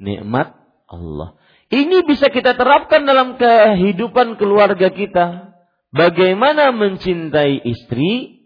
nikmat 0.00 0.54
Allah. 0.90 1.38
Ini 1.72 2.04
bisa 2.04 2.28
kita 2.28 2.52
terapkan 2.52 3.08
dalam 3.08 3.40
kehidupan 3.40 4.36
keluarga 4.36 4.92
kita. 4.92 5.56
Bagaimana 5.88 6.68
mencintai 6.76 7.64
istri? 7.64 8.44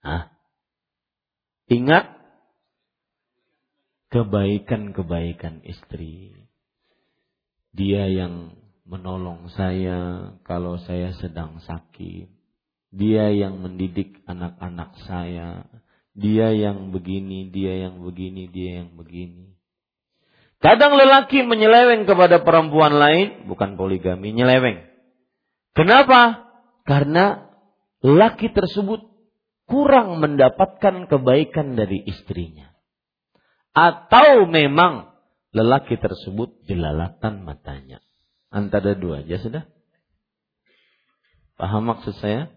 Hah? 0.00 0.32
Ingat 1.68 2.08
kebaikan-kebaikan 4.08 5.60
istri. 5.68 6.32
Dia 7.76 8.08
yang 8.08 8.56
menolong 8.88 9.52
saya 9.52 10.32
kalau 10.48 10.80
saya 10.80 11.12
sedang 11.20 11.60
sakit 11.60 12.38
dia 12.88 13.28
yang 13.32 13.60
mendidik 13.60 14.24
anak-anak 14.24 14.96
saya. 15.04 15.68
Dia 16.18 16.50
yang 16.50 16.90
begini, 16.90 17.46
dia 17.52 17.86
yang 17.86 18.02
begini, 18.02 18.50
dia 18.50 18.82
yang 18.82 18.96
begini. 18.98 19.47
Kadang 20.58 20.98
lelaki 20.98 21.46
menyeleweng 21.46 22.10
kepada 22.10 22.42
perempuan 22.42 22.98
lain, 22.98 23.46
bukan 23.46 23.78
poligami, 23.78 24.34
nyeleweng. 24.34 24.82
Kenapa? 25.78 26.50
Karena 26.82 27.46
laki 28.02 28.50
tersebut 28.50 29.06
kurang 29.70 30.18
mendapatkan 30.18 31.06
kebaikan 31.06 31.78
dari 31.78 32.02
istrinya. 32.02 32.74
Atau 33.70 34.50
memang 34.50 35.14
lelaki 35.54 35.94
tersebut 35.94 36.66
jelalatan 36.66 37.46
matanya. 37.46 38.02
Antara 38.50 38.98
dua 38.98 39.22
aja 39.22 39.38
sudah. 39.38 39.64
Paham 41.54 41.86
maksud 41.86 42.18
saya? 42.18 42.50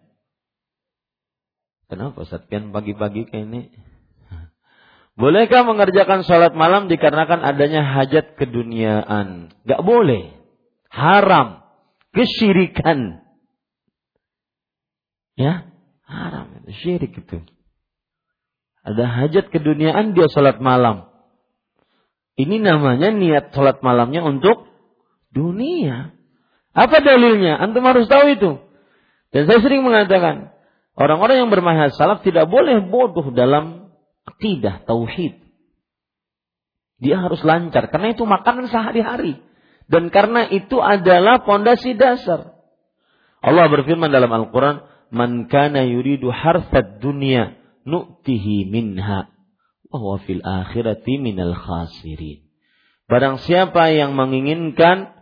Kenapa 1.85 2.23
Ustaz? 2.23 2.47
pagi-pagi 2.47 3.27
kayak 3.27 3.45
ini? 3.51 3.61
Bolehkah 5.19 5.67
mengerjakan 5.67 6.23
sholat 6.23 6.55
malam 6.55 6.87
dikarenakan 6.87 7.43
adanya 7.43 7.83
hajat 7.83 8.39
keduniaan? 8.39 9.51
Gak 9.67 9.81
boleh. 9.83 10.31
Haram. 10.87 11.61
Kesyirikan. 12.15 13.23
Ya, 15.35 15.71
haram. 16.07 16.63
Syirik 16.69 17.15
itu. 17.15 17.43
Ada 18.81 19.05
hajat 19.05 19.53
keduniaan 19.53 20.17
dia 20.17 20.27
sholat 20.31 20.59
malam. 20.59 21.07
Ini 22.39 22.63
namanya 22.63 23.13
niat 23.13 23.53
sholat 23.53 23.83
malamnya 23.85 24.23
untuk 24.25 24.65
dunia. 25.29 26.15
Apa 26.71 27.03
dalilnya? 27.03 27.59
Antum 27.59 27.83
harus 27.83 28.07
tahu 28.07 28.31
itu. 28.31 28.51
Dan 29.31 29.47
saya 29.47 29.59
sering 29.63 29.83
mengatakan, 29.83 30.51
orang-orang 30.95 31.45
yang 31.45 31.49
bermanhaj 31.51 31.95
salaf 31.95 32.23
tidak 32.23 32.47
boleh 32.51 32.83
bodoh 32.87 33.31
dalam 33.31 33.80
akidah, 34.41 34.81
tauhid. 34.89 35.37
Dia 36.97 37.21
harus 37.21 37.45
lancar 37.45 37.93
karena 37.93 38.17
itu 38.17 38.25
makanan 38.25 38.73
sehari-hari 38.73 39.37
dan 39.85 40.09
karena 40.09 40.49
itu 40.49 40.81
adalah 40.81 41.45
pondasi 41.45 41.93
dasar. 41.93 42.57
Allah 43.41 43.69
berfirman 43.69 44.09
dalam 44.09 44.33
Al-Qur'an, 44.33 44.85
"Man 45.13 45.45
kana 45.45 45.85
yuridu 45.85 46.33
harfad 46.33 46.97
dunya 46.97 47.53
nu'tihi 47.85 48.65
minha 48.69 49.29
wa 49.93 49.97
huwa 49.97 50.17
fil 50.25 50.41
akhirati 50.41 51.21
minal 51.21 51.53
khasirin." 51.53 52.49
Barang 53.05 53.41
siapa 53.41 53.93
yang 53.93 54.17
menginginkan 54.17 55.13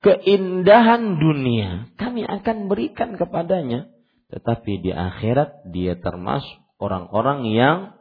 keindahan 0.00 1.20
dunia, 1.20 1.92
kami 2.00 2.24
akan 2.24 2.68
berikan 2.68 3.16
kepadanya, 3.16 3.92
tetapi 4.32 4.84
di 4.84 4.90
akhirat 4.92 5.68
dia 5.68 6.00
termasuk 6.00 6.64
orang-orang 6.80 7.44
yang 7.52 7.95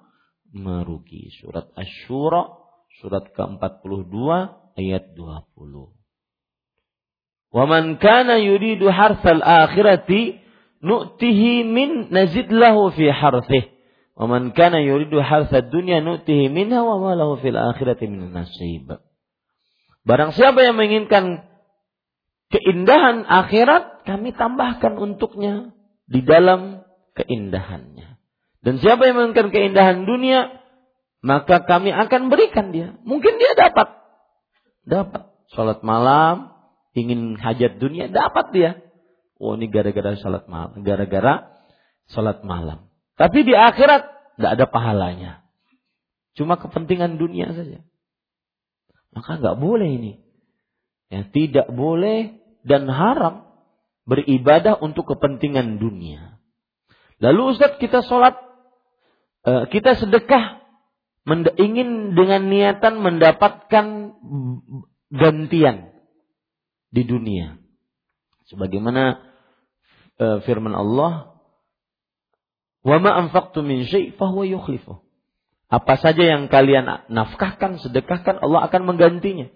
merugi. 0.55 1.29
Surat 1.43 1.69
Asy-Syura 1.75 2.65
surat 3.03 3.27
ke-42 3.35 4.15
ayat 4.79 5.03
20. 5.19 5.91
Wa 7.55 7.63
man 7.67 7.99
kana 7.99 8.39
yuridu 8.39 8.87
harthal 8.91 9.43
akhirati 9.43 10.39
nu'tihi 10.83 11.63
min 11.63 12.11
nazid 12.11 12.51
lahu 12.51 12.91
fi 12.91 13.11
harthih. 13.11 13.71
Wa 14.15 14.27
man 14.27 14.51
kana 14.55 14.79
yuridu 14.83 15.19
harthad 15.23 15.71
dunya 15.71 15.99
nu'tihi 16.03 16.51
minha 16.51 16.83
wa 16.83 16.99
ma 16.99 17.11
lahu 17.15 17.39
fil 17.39 17.55
akhirati 17.55 18.07
min 18.07 18.31
nasib. 18.31 18.99
Barang 20.05 20.35
siapa 20.35 20.61
yang 20.61 20.77
menginginkan 20.77 21.47
keindahan 22.53 23.25
akhirat, 23.25 24.05
kami 24.05 24.35
tambahkan 24.35 24.99
untuknya 24.99 25.73
di 26.05 26.21
dalam 26.21 26.85
keindahannya. 27.17 27.94
Dan 28.65 28.81
siapa 28.81 29.05
yang 29.05 29.21
menginginkan 29.21 29.53
keindahan 29.53 30.09
dunia, 30.09 30.57
maka 31.21 31.61
kami 31.61 31.93
akan 31.93 32.33
berikan 32.33 32.73
dia. 32.73 32.97
Mungkin 33.05 33.37
dia 33.37 33.53
dapat. 33.53 33.93
Dapat. 34.89 35.21
Salat 35.53 35.85
malam, 35.85 36.49
ingin 36.97 37.37
hajat 37.37 37.77
dunia, 37.77 38.09
dapat 38.09 38.49
dia. 38.57 38.71
Oh 39.37 39.53
ini 39.53 39.69
gara-gara 39.69 40.17
salat 40.17 40.49
malam. 40.49 40.81
Gara-gara 40.81 41.53
salat 42.09 42.41
malam. 42.41 42.89
Tapi 43.21 43.45
di 43.45 43.53
akhirat, 43.53 44.01
tidak 44.33 44.51
ada 44.57 44.65
pahalanya. 44.65 45.31
Cuma 46.33 46.57
kepentingan 46.57 47.21
dunia 47.21 47.53
saja. 47.53 47.85
Maka 49.13 49.39
nggak 49.39 49.57
boleh 49.61 49.89
ini. 49.93 50.13
Ya, 51.13 51.21
tidak 51.29 51.69
boleh 51.69 52.41
dan 52.65 52.89
haram 52.89 53.45
beribadah 54.09 54.77
untuk 54.81 55.05
kepentingan 55.05 55.77
dunia. 55.77 56.41
Lalu 57.23 57.55
Ustaz 57.55 57.77
kita 57.79 58.03
sholat 58.03 58.44
kita 59.45 59.93
sedekah 60.01 60.65
ingin 61.57 62.17
dengan 62.17 62.49
niatan 62.49 63.01
mendapatkan 63.01 63.85
gantian 65.13 65.95
di 66.93 67.03
dunia. 67.05 67.57
Sebagaimana 68.45 69.25
uh, 70.21 70.37
firman 70.45 70.77
Allah, 70.77 71.33
"Wa 72.85 72.97
ma 73.01 73.17
anfaqtu 73.25 73.65
min 73.65 73.89
syai' 73.89 74.13
fahuwa 74.13 74.45
yukhlifu." 74.45 75.01
Apa 75.65 75.97
saja 75.97 76.21
yang 76.21 76.45
kalian 76.45 77.09
nafkahkan, 77.09 77.81
sedekahkan, 77.81 78.37
Allah 78.37 78.69
akan 78.69 78.85
menggantinya. 78.85 79.49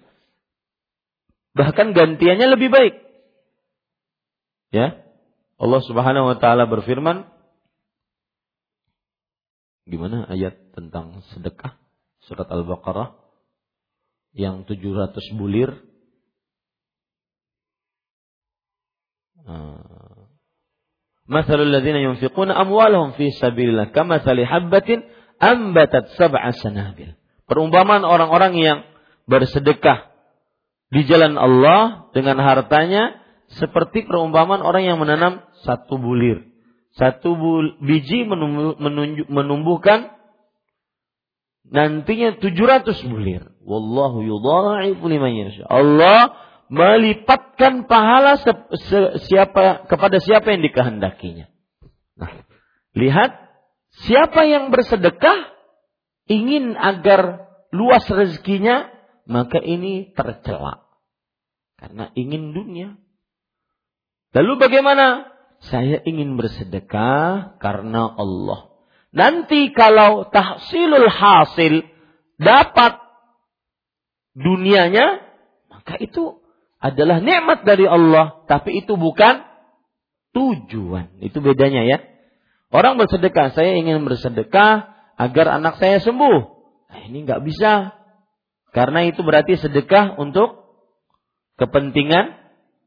Bahkan 1.54 1.94
gantiannya 1.94 2.48
lebih 2.50 2.74
baik. 2.74 2.96
Ya. 4.74 5.06
Allah 5.62 5.82
Subhanahu 5.86 6.34
wa 6.34 6.38
taala 6.42 6.66
berfirman, 6.66 7.30
Gimana 9.90 10.30
ayat 10.30 10.54
tentang 10.78 11.26
sedekah? 11.34 11.74
Surat 12.30 12.46
Al-Baqarah 12.46 13.18
yang 14.38 14.70
700 14.70 15.18
bulir. 15.34 15.74
Ah. 19.50 20.30
Mathalul 21.26 21.74
ladzina 21.74 22.06
yunfiquna 22.06 22.54
amwalahum 22.54 23.18
fi 23.18 23.34
sabilillah 23.34 23.90
kamathali 23.90 24.46
habbatin 24.46 25.10
ambatat 25.42 26.14
sab'a 26.18 26.54
sanabil. 26.54 27.18
Perumpamaan 27.50 28.06
orang-orang 28.06 28.54
yang 28.62 28.80
bersedekah 29.26 30.10
di 30.94 31.06
jalan 31.06 31.34
Allah 31.38 32.10
dengan 32.14 32.38
hartanya 32.42 33.26
seperti 33.58 34.06
perumpamaan 34.06 34.62
orang 34.62 34.86
yang 34.86 34.98
menanam 35.02 35.42
satu 35.66 35.98
bulir 35.98 36.49
satu 36.98 37.38
biji 37.82 38.26
menumbuhkan 39.30 40.14
nantinya 41.70 42.38
700 42.42 43.06
bulir. 43.06 43.44
Wallahu 43.62 44.26
yudha'ifu 44.26 45.06
liman 45.06 45.32
yasha. 45.38 45.70
Allah 45.70 46.34
melipatkan 46.70 47.86
pahala 47.86 48.42
siapa 49.26 49.86
kepada 49.86 50.18
siapa 50.22 50.54
yang 50.54 50.62
dikehendakinya. 50.66 51.50
Nah, 52.18 52.32
lihat 52.98 53.38
siapa 54.06 54.46
yang 54.46 54.74
bersedekah 54.74 55.50
ingin 56.30 56.78
agar 56.78 57.50
luas 57.74 58.06
rezekinya, 58.10 58.90
maka 59.30 59.62
ini 59.62 60.14
tercela. 60.14 60.86
Karena 61.78 62.12
ingin 62.18 62.52
dunia. 62.54 62.98
Lalu 64.36 64.54
bagaimana 64.62 65.26
saya 65.60 66.00
ingin 66.08 66.40
bersedekah 66.40 67.60
karena 67.60 68.08
Allah. 68.16 68.72
Nanti 69.10 69.74
kalau 69.76 70.30
tahsilul 70.30 71.10
hasil 71.10 71.84
dapat 72.40 73.02
dunianya, 74.38 75.20
maka 75.68 76.00
itu 76.00 76.40
adalah 76.80 77.20
nikmat 77.20 77.68
dari 77.68 77.84
Allah, 77.84 78.46
tapi 78.48 78.80
itu 78.80 78.96
bukan 78.96 79.44
tujuan. 80.32 81.20
Itu 81.20 81.44
bedanya 81.44 81.84
ya. 81.84 82.00
Orang 82.70 83.02
bersedekah, 83.02 83.52
saya 83.58 83.76
ingin 83.76 84.06
bersedekah 84.06 84.94
agar 85.20 85.46
anak 85.60 85.82
saya 85.82 86.00
sembuh. 86.00 86.40
Nah, 86.90 87.00
ini 87.10 87.28
nggak 87.28 87.44
bisa. 87.44 87.98
Karena 88.70 89.04
itu 89.10 89.26
berarti 89.26 89.58
sedekah 89.58 90.16
untuk 90.22 90.70
kepentingan 91.58 92.38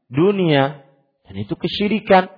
dunia. 0.07 0.87
Dan 1.27 1.35
itu 1.43 1.53
kesyirikan. 1.59 2.31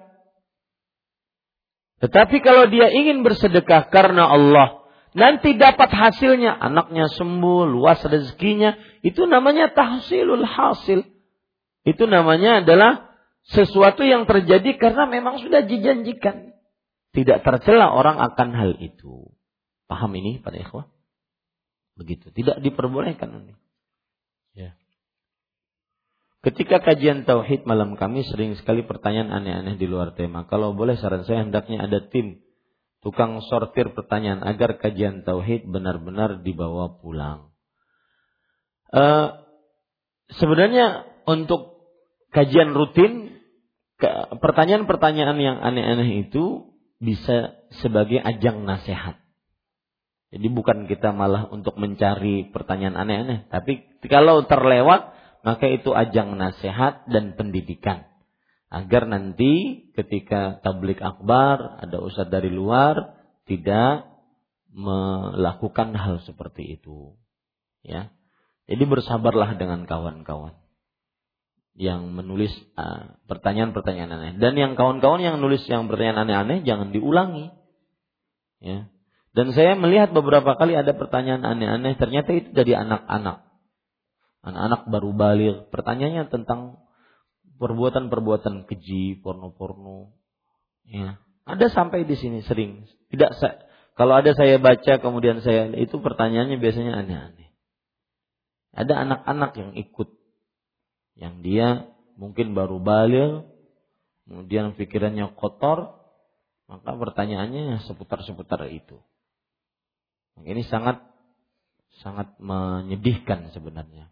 Tetapi 2.04 2.44
kalau 2.44 2.68
dia 2.68 2.92
ingin 2.92 3.24
bersedekah 3.24 3.88
karena 3.88 4.28
Allah, 4.28 4.84
nanti 5.16 5.56
dapat 5.56 5.88
hasilnya, 5.88 6.52
anaknya 6.52 7.08
sembuh, 7.08 7.64
luas 7.72 8.04
rezekinya, 8.04 8.76
itu 9.00 9.24
namanya 9.24 9.72
tahsilul 9.72 10.44
hasil. 10.44 11.08
Itu 11.86 12.04
namanya 12.10 12.66
adalah 12.66 13.16
sesuatu 13.48 14.04
yang 14.04 14.26
terjadi 14.28 14.76
karena 14.76 15.08
memang 15.08 15.40
sudah 15.40 15.64
dijanjikan. 15.64 16.58
Tidak 17.16 17.48
tercela 17.48 17.96
orang 17.96 18.20
akan 18.20 18.50
hal 18.52 18.72
itu. 18.84 19.32
Paham 19.88 20.12
ini 20.20 20.44
pada 20.44 20.60
ikhwah? 20.60 20.92
Begitu. 21.96 22.34
Tidak 22.36 22.60
diperbolehkan 22.60 23.32
ini. 23.32 23.56
Ketika 26.46 26.78
kajian 26.78 27.26
tauhid 27.26 27.66
malam 27.66 27.98
kami 27.98 28.22
sering 28.22 28.54
sekali 28.54 28.86
pertanyaan 28.86 29.34
aneh-aneh 29.34 29.82
di 29.82 29.90
luar 29.90 30.14
tema. 30.14 30.46
Kalau 30.46 30.78
boleh 30.78 30.94
saran 30.94 31.26
saya 31.26 31.42
hendaknya 31.42 31.82
ada 31.82 32.06
tim 32.06 32.38
tukang 33.02 33.42
sortir 33.50 33.90
pertanyaan 33.98 34.46
agar 34.46 34.78
kajian 34.78 35.26
tauhid 35.26 35.66
benar-benar 35.66 36.46
dibawa 36.46 37.02
pulang. 37.02 37.50
Uh, 38.94 39.42
sebenarnya 40.38 41.10
untuk 41.26 41.82
kajian 42.30 42.78
rutin 42.78 43.42
pertanyaan-pertanyaan 44.38 45.42
yang 45.42 45.58
aneh-aneh 45.58 46.30
itu 46.30 46.70
bisa 47.02 47.58
sebagai 47.82 48.22
ajang 48.22 48.70
nasihat. 48.70 49.18
Jadi 50.30 50.46
bukan 50.54 50.86
kita 50.86 51.10
malah 51.10 51.50
untuk 51.50 51.74
mencari 51.82 52.54
pertanyaan 52.54 53.02
aneh-aneh, 53.02 53.50
tapi 53.50 53.82
kalau 54.06 54.46
terlewat 54.46 55.15
maka 55.46 55.70
itu 55.70 55.94
ajang 55.94 56.34
nasihat 56.42 57.06
dan 57.06 57.38
pendidikan. 57.38 58.10
Agar 58.74 59.06
nanti 59.06 59.86
ketika 59.94 60.58
tablik 60.66 60.98
akbar 61.00 61.86
ada 61.86 62.02
ustadz 62.02 62.34
dari 62.34 62.50
luar 62.50 63.14
tidak 63.46 64.10
melakukan 64.74 65.94
hal 65.94 66.26
seperti 66.26 66.82
itu. 66.82 67.14
Ya. 67.86 68.10
Jadi 68.66 68.84
bersabarlah 68.90 69.54
dengan 69.62 69.86
kawan-kawan 69.86 70.58
yang 71.78 72.10
menulis 72.10 72.50
uh, 72.80 73.20
pertanyaan-pertanyaan 73.30 74.12
aneh 74.16 74.34
dan 74.40 74.58
yang 74.58 74.74
kawan-kawan 74.74 75.22
yang 75.22 75.38
nulis 75.38 75.62
yang 75.70 75.86
pertanyaan 75.86 76.26
aneh-aneh 76.26 76.66
jangan 76.66 76.90
diulangi. 76.90 77.54
Ya. 78.66 78.90
Dan 79.36 79.54
saya 79.54 79.78
melihat 79.78 80.10
beberapa 80.16 80.58
kali 80.58 80.74
ada 80.74 80.96
pertanyaan 80.96 81.44
aneh-aneh, 81.44 82.00
ternyata 82.00 82.32
itu 82.34 82.50
dari 82.56 82.72
anak-anak. 82.72 83.45
Anak-anak 84.46 84.82
baru 84.94 85.12
balik, 85.18 85.74
pertanyaannya 85.74 86.30
tentang 86.30 86.86
perbuatan-perbuatan 87.58 88.70
keji, 88.70 89.18
porno-porno. 89.26 90.14
Ya. 90.86 91.18
Ada 91.50 91.74
sampai 91.74 92.06
di 92.06 92.14
sini 92.14 92.46
sering. 92.46 92.86
Tidak 93.10 93.32
kalau 93.96 94.14
ada 94.20 94.36
saya 94.36 94.60
baca 94.60 95.00
kemudian 95.00 95.40
saya 95.40 95.72
itu 95.74 95.98
pertanyaannya 96.04 96.60
biasanya 96.60 96.94
aneh-aneh. 97.00 97.50
Ada 98.76 99.08
anak-anak 99.08 99.52
yang 99.56 99.72
ikut 99.80 100.10
yang 101.16 101.40
dia 101.40 101.88
mungkin 102.20 102.52
baru 102.54 102.84
balik, 102.84 103.48
kemudian 104.28 104.76
pikirannya 104.76 105.32
kotor, 105.40 105.96
maka 106.68 106.92
pertanyaannya 106.92 107.88
seputar-seputar 107.88 108.68
itu. 108.68 109.00
Ini 110.44 110.68
sangat 110.68 111.00
sangat 112.04 112.36
menyedihkan 112.44 113.56
sebenarnya. 113.56 114.12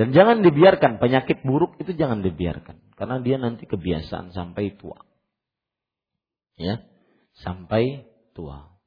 Dan 0.00 0.16
jangan 0.16 0.40
dibiarkan 0.40 0.96
penyakit 0.96 1.44
buruk 1.44 1.76
itu 1.76 1.92
jangan 1.92 2.24
dibiarkan 2.24 2.96
karena 2.96 3.20
dia 3.20 3.36
nanti 3.36 3.68
kebiasaan 3.68 4.32
sampai 4.32 4.72
tua. 4.80 4.96
Ya, 6.56 6.80
sampai 7.44 8.08
tua. 8.32 8.80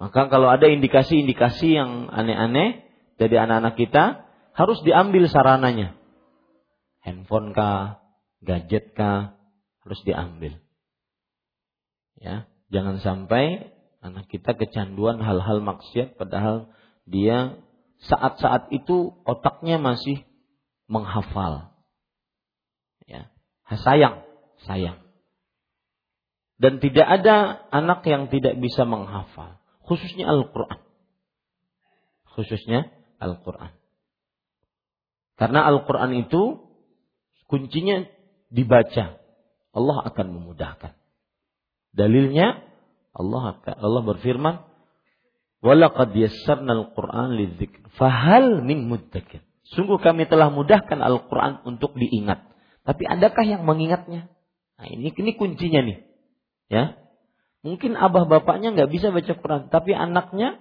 Maka 0.00 0.32
kalau 0.32 0.48
ada 0.48 0.64
indikasi-indikasi 0.72 1.76
yang 1.76 2.08
aneh-aneh 2.08 2.80
dari 3.20 3.36
anak-anak 3.36 3.76
kita 3.76 4.04
harus 4.56 4.80
diambil 4.80 5.28
sarananya. 5.28 6.00
Handphone 7.04 7.52
kah, 7.52 8.00
gadget 8.40 8.96
kah 8.96 9.36
harus 9.84 10.00
diambil. 10.08 10.56
Ya, 12.16 12.48
jangan 12.72 13.04
sampai 13.04 13.72
Anak 14.02 14.26
kita 14.34 14.58
kecanduan 14.58 15.22
hal-hal 15.22 15.62
maksiat 15.62 16.18
padahal 16.18 16.66
dia 17.06 17.54
saat-saat 18.06 18.74
itu 18.74 19.14
otaknya 19.22 19.78
masih 19.78 20.26
menghafal. 20.90 21.74
Ya, 23.06 23.30
sayang, 23.70 24.26
sayang. 24.66 25.02
Dan 26.58 26.78
tidak 26.78 27.06
ada 27.06 27.66
anak 27.74 28.06
yang 28.06 28.30
tidak 28.30 28.54
bisa 28.58 28.86
menghafal, 28.86 29.58
khususnya 29.82 30.30
Al-Qur'an. 30.30 30.78
Khususnya 32.38 32.90
Al-Qur'an. 33.18 33.74
Karena 35.34 35.66
Al-Qur'an 35.66 36.14
itu 36.14 36.70
kuncinya 37.50 38.06
dibaca. 38.52 39.18
Allah 39.72 39.98
akan 40.06 40.26
memudahkan. 40.38 40.94
Dalilnya 41.92 42.62
Allah 43.12 43.60
Allah 43.64 44.02
berfirman, 44.04 44.64
"Walaqad 45.62 46.12
yassarnal 46.18 46.92
Qur'an 46.92 47.38
lidzikr, 47.38 47.88
fahal 47.94 48.60
min 48.66 48.90
muddakir." 48.90 49.40
Sungguh 49.72 49.96
kami 50.02 50.28
telah 50.28 50.52
mudahkan 50.52 51.00
Al-Qur'an 51.00 51.64
untuk 51.64 51.96
diingat. 51.96 52.44
Tapi 52.82 53.08
adakah 53.08 53.46
yang 53.46 53.62
mengingatnya? 53.64 54.28
Nah, 54.76 54.86
ini 54.90 55.14
ini 55.14 55.32
kuncinya 55.38 55.80
nih. 55.80 56.02
Ya. 56.68 56.98
Mungkin 57.62 57.94
abah 57.94 58.26
bapaknya 58.26 58.74
nggak 58.74 58.90
bisa 58.90 59.14
baca 59.14 59.32
Quran, 59.32 59.62
tapi 59.70 59.94
anaknya 59.94 60.58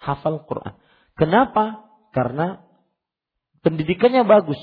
hafal 0.00 0.42
Quran. 0.48 0.80
Kenapa? 1.14 1.92
Karena 2.16 2.64
pendidikannya 3.60 4.24
bagus. 4.24 4.58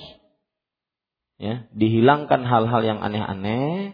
Ya, 1.38 1.70
dihilangkan 1.72 2.42
hal-hal 2.42 2.82
yang 2.82 3.00
aneh-aneh, 3.06 3.94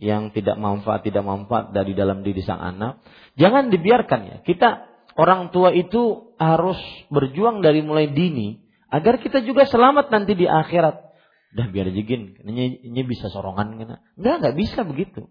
yang 0.00 0.32
tidak 0.32 0.56
manfaat 0.56 1.04
tidak 1.04 1.22
manfaat 1.22 1.76
dari 1.76 1.92
dalam 1.92 2.24
diri 2.24 2.40
sang 2.40 2.58
anak 2.58 3.04
jangan 3.36 3.68
dibiarkan 3.68 4.20
ya 4.24 4.36
kita 4.48 4.88
orang 5.16 5.50
tua 5.54 5.74
itu 5.74 6.34
harus 6.36 6.78
berjuang 7.10 7.62
dari 7.64 7.82
mulai 7.82 8.10
dini 8.10 8.60
agar 8.90 9.22
kita 9.22 9.42
juga 9.46 9.66
selamat 9.66 10.10
nanti 10.10 10.34
di 10.34 10.46
akhirat 10.46 11.10
dah 11.50 11.66
biar 11.66 11.90
jegin 11.90 12.38
ini, 12.46 13.02
bisa 13.02 13.26
sorongan 13.30 13.78
kena 13.78 13.96
enggak 14.14 14.34
enggak 14.42 14.56
bisa 14.58 14.80
begitu 14.86 15.22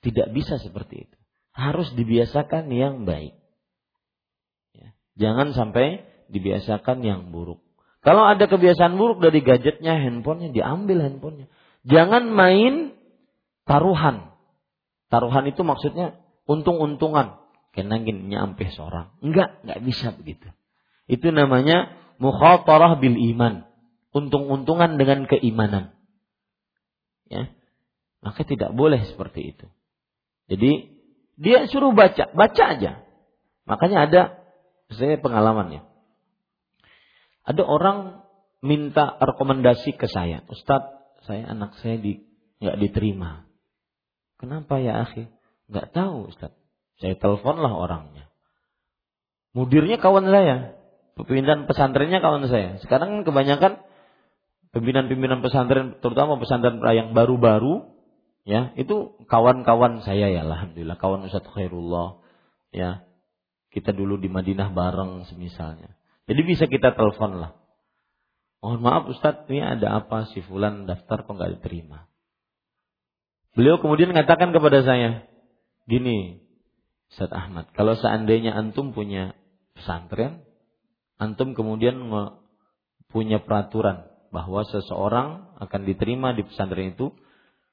tidak 0.00 0.32
bisa 0.32 0.56
seperti 0.56 1.08
itu 1.08 1.16
harus 1.52 1.92
dibiasakan 1.92 2.72
yang 2.72 3.04
baik 3.04 3.36
ya. 4.72 4.96
jangan 5.20 5.52
sampai 5.52 6.08
dibiasakan 6.32 7.04
yang 7.04 7.20
buruk 7.28 7.60
kalau 8.00 8.24
ada 8.24 8.48
kebiasaan 8.48 8.96
buruk 8.96 9.20
dari 9.20 9.44
gadgetnya 9.44 10.00
handphonenya 10.00 10.56
diambil 10.56 11.04
handphonenya 11.04 11.52
jangan 11.84 12.32
main 12.32 12.96
taruhan. 13.70 14.34
Taruhan 15.10 15.46
itu 15.46 15.62
maksudnya 15.62 16.18
untung-untungan. 16.50 17.38
Kenangin 17.70 18.26
nyampe 18.26 18.66
seorang. 18.74 19.14
Enggak, 19.22 19.62
enggak 19.62 19.80
bisa 19.86 20.06
begitu. 20.14 20.50
Itu 21.06 21.30
namanya 21.30 21.94
mukhatarah 22.18 22.98
bil 22.98 23.14
iman. 23.34 23.66
Untung-untungan 24.10 24.98
dengan 24.98 25.30
keimanan. 25.30 25.94
Ya. 27.30 27.50
Maka 28.20 28.42
tidak 28.42 28.74
boleh 28.74 29.06
seperti 29.06 29.54
itu. 29.54 29.66
Jadi 30.50 30.90
dia 31.38 31.70
suruh 31.70 31.94
baca, 31.94 32.26
baca 32.34 32.64
aja. 32.74 33.06
Makanya 33.64 33.98
ada 34.10 34.22
saya 34.90 35.16
pengalamannya. 35.22 35.86
Ada 37.46 37.62
orang 37.64 38.26
minta 38.60 39.16
rekomendasi 39.16 39.96
ke 39.96 40.10
saya, 40.10 40.44
Ustadz, 40.50 41.24
saya 41.24 41.48
anak 41.48 41.78
saya 41.80 41.96
di 41.96 42.20
nggak 42.60 42.76
diterima. 42.76 43.48
Kenapa 44.36 44.76
ya 44.80 45.08
akhi? 45.08 45.28
Nggak 45.72 45.96
tahu 45.96 46.28
Ustaz. 46.28 46.52
Saya 47.00 47.16
teleponlah 47.16 47.72
orangnya. 47.72 48.28
Mudirnya 49.56 49.96
kawan 49.98 50.28
saya. 50.28 50.76
Pimpinan 51.16 51.64
pesantrennya 51.66 52.20
kawan 52.20 52.46
saya. 52.46 52.76
Sekarang 52.80 53.24
kebanyakan 53.24 53.82
pimpinan-pimpinan 54.70 55.42
pesantren, 55.42 55.98
terutama 55.98 56.38
pesantren 56.38 56.78
yang 56.94 57.12
baru-baru, 57.12 57.90
ya 58.46 58.70
itu 58.78 59.18
kawan-kawan 59.26 60.00
saya 60.06 60.30
ya, 60.30 60.46
alhamdulillah 60.46 60.96
kawan 60.96 61.26
Ustaz 61.26 61.44
Khairullah, 61.50 62.22
ya 62.70 63.02
kita 63.74 63.90
dulu 63.90 64.18
di 64.18 64.30
Madinah 64.30 64.70
bareng 64.70 65.26
semisalnya. 65.26 65.94
Jadi 66.30 66.40
bisa 66.46 66.70
kita 66.70 66.94
telepon 66.94 67.42
lah. 67.42 67.52
Mohon 68.62 68.80
maaf 68.84 69.04
Ustaz, 69.10 69.48
ini 69.50 69.64
ada 69.64 70.04
apa 70.04 70.30
si 70.30 70.44
Fulan 70.46 70.86
daftar 70.86 71.26
kok 71.26 71.34
nggak 71.34 71.58
diterima? 71.58 72.06
Beliau 73.58 73.82
kemudian 73.82 74.14
mengatakan 74.14 74.54
kepada 74.54 74.86
saya, 74.86 75.26
gini, 75.90 76.38
Ustaz 77.10 77.30
Ahmad, 77.34 77.66
kalau 77.74 77.98
seandainya 77.98 78.54
antum 78.54 78.94
punya 78.94 79.34
pesantren, 79.74 80.46
antum 81.18 81.58
kemudian 81.58 81.98
punya 83.10 83.42
peraturan 83.42 84.06
bahwa 84.30 84.62
seseorang 84.62 85.58
akan 85.58 85.80
diterima 85.90 86.30
di 86.38 86.46
pesantren 86.46 86.94
itu 86.94 87.10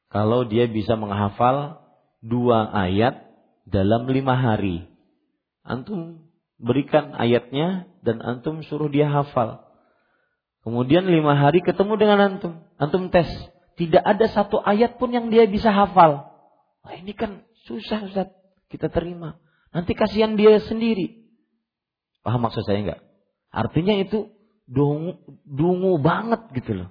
kalau 0.09 0.49
dia 0.49 0.65
bisa 0.65 0.97
menghafal 0.97 1.85
dua 2.25 2.65
ayat 2.73 3.29
dalam 3.69 4.09
lima 4.09 4.33
hari. 4.33 4.89
Antum 5.61 6.25
berikan 6.57 7.13
ayatnya 7.13 7.85
dan 8.01 8.23
antum 8.25 8.65
suruh 8.65 8.89
dia 8.89 9.05
hafal. 9.05 9.61
Kemudian 10.65 11.05
lima 11.05 11.37
hari 11.37 11.61
ketemu 11.61 11.93
dengan 11.95 12.19
antum, 12.19 12.53
antum 12.81 13.13
tes 13.13 13.29
tidak 13.77 14.01
ada 14.01 14.25
satu 14.33 14.57
ayat 14.65 14.97
pun 14.97 15.13
yang 15.13 15.29
dia 15.29 15.45
bisa 15.45 15.69
hafal. 15.69 16.33
Wah, 16.81 16.95
ini 16.97 17.13
kan 17.13 17.45
susah 17.69 18.09
Ustaz. 18.09 18.33
Kita 18.67 18.91
terima. 18.91 19.39
Nanti 19.71 19.95
kasihan 19.95 20.35
dia 20.35 20.59
sendiri. 20.63 21.27
Paham 22.23 22.43
maksud 22.43 22.63
saya 22.67 22.83
enggak? 22.83 23.01
Artinya 23.51 23.95
itu 24.03 24.31
dungu, 24.67 25.23
dungu 25.47 25.95
banget 26.03 26.51
gitu 26.55 26.83
loh. 26.83 26.89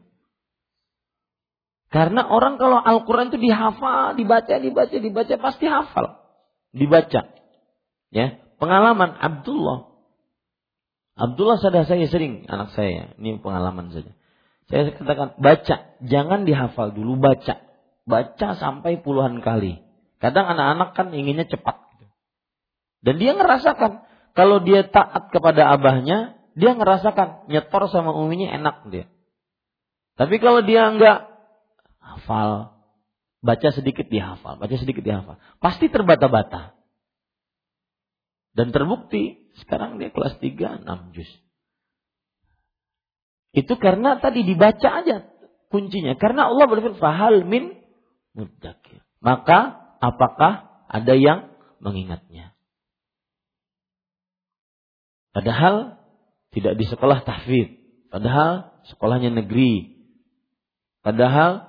Karena 1.92 2.26
orang 2.26 2.58
kalau 2.58 2.82
Al-Quran 2.82 3.30
itu 3.30 3.38
dihafal, 3.40 4.18
dibaca, 4.18 4.54
dibaca, 4.58 4.96
dibaca, 4.96 5.34
pasti 5.38 5.64
hafal. 5.70 6.18
Dibaca. 6.74 7.30
Ya, 8.10 8.26
pengalaman 8.58 9.14
Abdullah. 9.16 9.96
Abdullah 11.16 11.56
sadar 11.56 11.88
saya 11.88 12.04
sering 12.10 12.44
anak 12.50 12.74
saya, 12.76 13.16
ini 13.16 13.40
pengalaman 13.40 13.94
saja. 13.94 14.12
Saya 14.66 14.92
katakan 14.92 15.38
baca, 15.38 15.76
jangan 16.02 16.42
dihafal 16.42 16.90
dulu 16.90 17.16
baca. 17.16 17.62
Baca 18.04 18.48
sampai 18.58 18.98
puluhan 19.00 19.40
kali. 19.40 19.85
Kadang 20.18 20.48
anak-anak 20.48 20.96
kan 20.96 21.12
inginnya 21.12 21.44
cepat. 21.44 21.86
Dan 23.04 23.22
dia 23.22 23.36
ngerasakan 23.36 24.02
kalau 24.36 24.60
dia 24.60 24.84
taat 24.84 25.32
kepada 25.32 25.72
abahnya, 25.72 26.36
dia 26.58 26.72
ngerasakan 26.76 27.48
nyetor 27.48 27.88
sama 27.92 28.12
uminya 28.16 28.52
enak 28.52 28.88
dia. 28.92 29.06
Tapi 30.16 30.40
kalau 30.40 30.64
dia 30.64 30.88
enggak 30.88 31.28
hafal, 32.00 32.76
baca 33.44 33.68
sedikit 33.72 34.08
dihafal, 34.08 34.56
baca 34.56 34.76
sedikit 34.76 35.04
dihafal, 35.04 35.36
pasti 35.60 35.92
terbata-bata. 35.92 36.72
Dan 38.56 38.72
terbukti 38.72 39.52
sekarang 39.60 40.00
dia 40.00 40.08
kelas 40.08 40.40
3 40.40 40.84
6 40.84 41.12
juz. 41.12 41.28
Itu 43.52 43.76
karena 43.76 44.20
tadi 44.20 44.44
dibaca 44.44 44.88
aja 45.00 45.28
kuncinya. 45.72 46.16
Karena 46.16 46.48
Allah 46.48 46.64
berfirman, 46.68 47.00
"Fahal 47.00 47.44
min 47.44 47.72
mudzakir." 48.36 49.04
Maka 49.20 49.85
apakah 50.06 50.86
ada 50.86 51.14
yang 51.18 51.50
mengingatnya? 51.82 52.54
Padahal 55.34 56.00
tidak 56.54 56.80
di 56.80 56.84
sekolah 56.88 57.26
tahfidz, 57.26 57.76
padahal 58.08 58.72
sekolahnya 58.88 59.34
negeri. 59.34 59.98
Padahal 61.04 61.68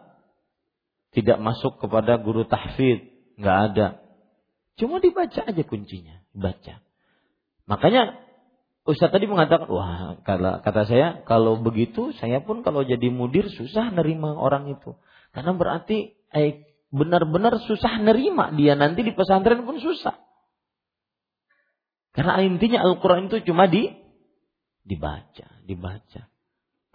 tidak 1.11 1.37
masuk 1.41 1.81
kepada 1.83 2.15
guru 2.21 2.47
tahfidz, 2.47 3.35
nggak 3.41 3.57
ada. 3.73 3.87
Cuma 4.77 5.01
dibaca 5.01 5.41
aja 5.43 5.63
kuncinya, 5.65 6.21
baca. 6.31 6.79
Makanya 7.67 8.23
Ustaz 8.87 9.11
tadi 9.11 9.27
mengatakan, 9.27 9.67
wah 9.67 10.15
kata 10.63 10.87
saya 10.87 11.27
kalau 11.27 11.59
begitu 11.59 12.15
saya 12.23 12.39
pun 12.39 12.63
kalau 12.63 12.87
jadi 12.87 13.11
mudir 13.11 13.51
susah 13.51 13.91
nerima 13.91 14.31
orang 14.31 14.71
itu. 14.71 14.95
Karena 15.35 15.51
berarti 15.51 16.15
eh, 16.31 16.66
benar-benar 16.93 17.59
susah 17.67 17.99
nerima 17.99 18.51
dia 18.55 18.75
nanti 18.79 19.03
di 19.03 19.11
pesantren 19.11 19.67
pun 19.67 19.79
susah. 19.79 20.15
Karena 22.17 22.41
intinya 22.41 22.81
Al-Quran 22.81 23.29
itu 23.29 23.45
cuma 23.45 23.69
di 23.69 23.93
dibaca, 24.87 25.47
dibaca. 25.67 26.21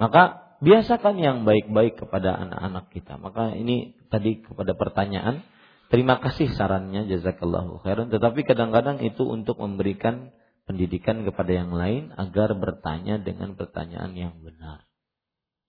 Maka 0.01 0.23
biasakan 0.65 1.15
yang 1.21 1.37
baik-baik 1.47 2.01
kepada 2.01 2.35
anak-anak 2.35 2.91
kita. 2.91 3.21
Maka 3.23 3.55
ini 3.55 3.95
tadi 4.11 4.43
kepada 4.43 4.75
pertanyaan. 4.75 5.47
Terima 5.93 6.19
kasih 6.19 6.57
sarannya 6.57 7.07
jazakallahu 7.07 7.85
khairan. 7.85 8.09
Tetapi 8.09 8.49
kadang-kadang 8.49 8.99
itu 9.05 9.29
untuk 9.29 9.61
memberikan 9.61 10.33
pendidikan 10.65 11.23
kepada 11.23 11.53
yang 11.53 11.71
lain 11.71 12.17
agar 12.17 12.57
bertanya 12.57 13.21
dengan 13.21 13.55
pertanyaan 13.55 14.17
yang 14.17 14.35
benar. 14.41 14.89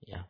Ya. 0.02 0.26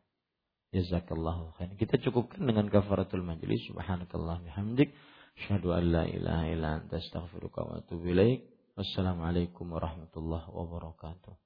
Jazakallahu 0.75 1.55
khair. 1.55 1.71
Kita 1.79 2.03
cukupkan 2.03 2.43
dengan 2.43 2.67
kafaratul 2.67 3.23
majlis. 3.23 3.63
Subhanakallah 3.71 4.43
bihamdik. 4.43 4.91
Asyhadu 5.39 5.71
an 5.71 5.85
la 5.95 6.03
ilaha 6.11 6.45
illa 6.51 6.69
anta 6.83 6.99
astaghfiruka 6.99 7.63
wa 7.63 7.79
atubu 7.79 8.11
ilaik. 8.11 8.43
Wassalamualaikum 8.75 9.71
warahmatullahi 9.71 10.51
wabarakatuh. 10.51 11.44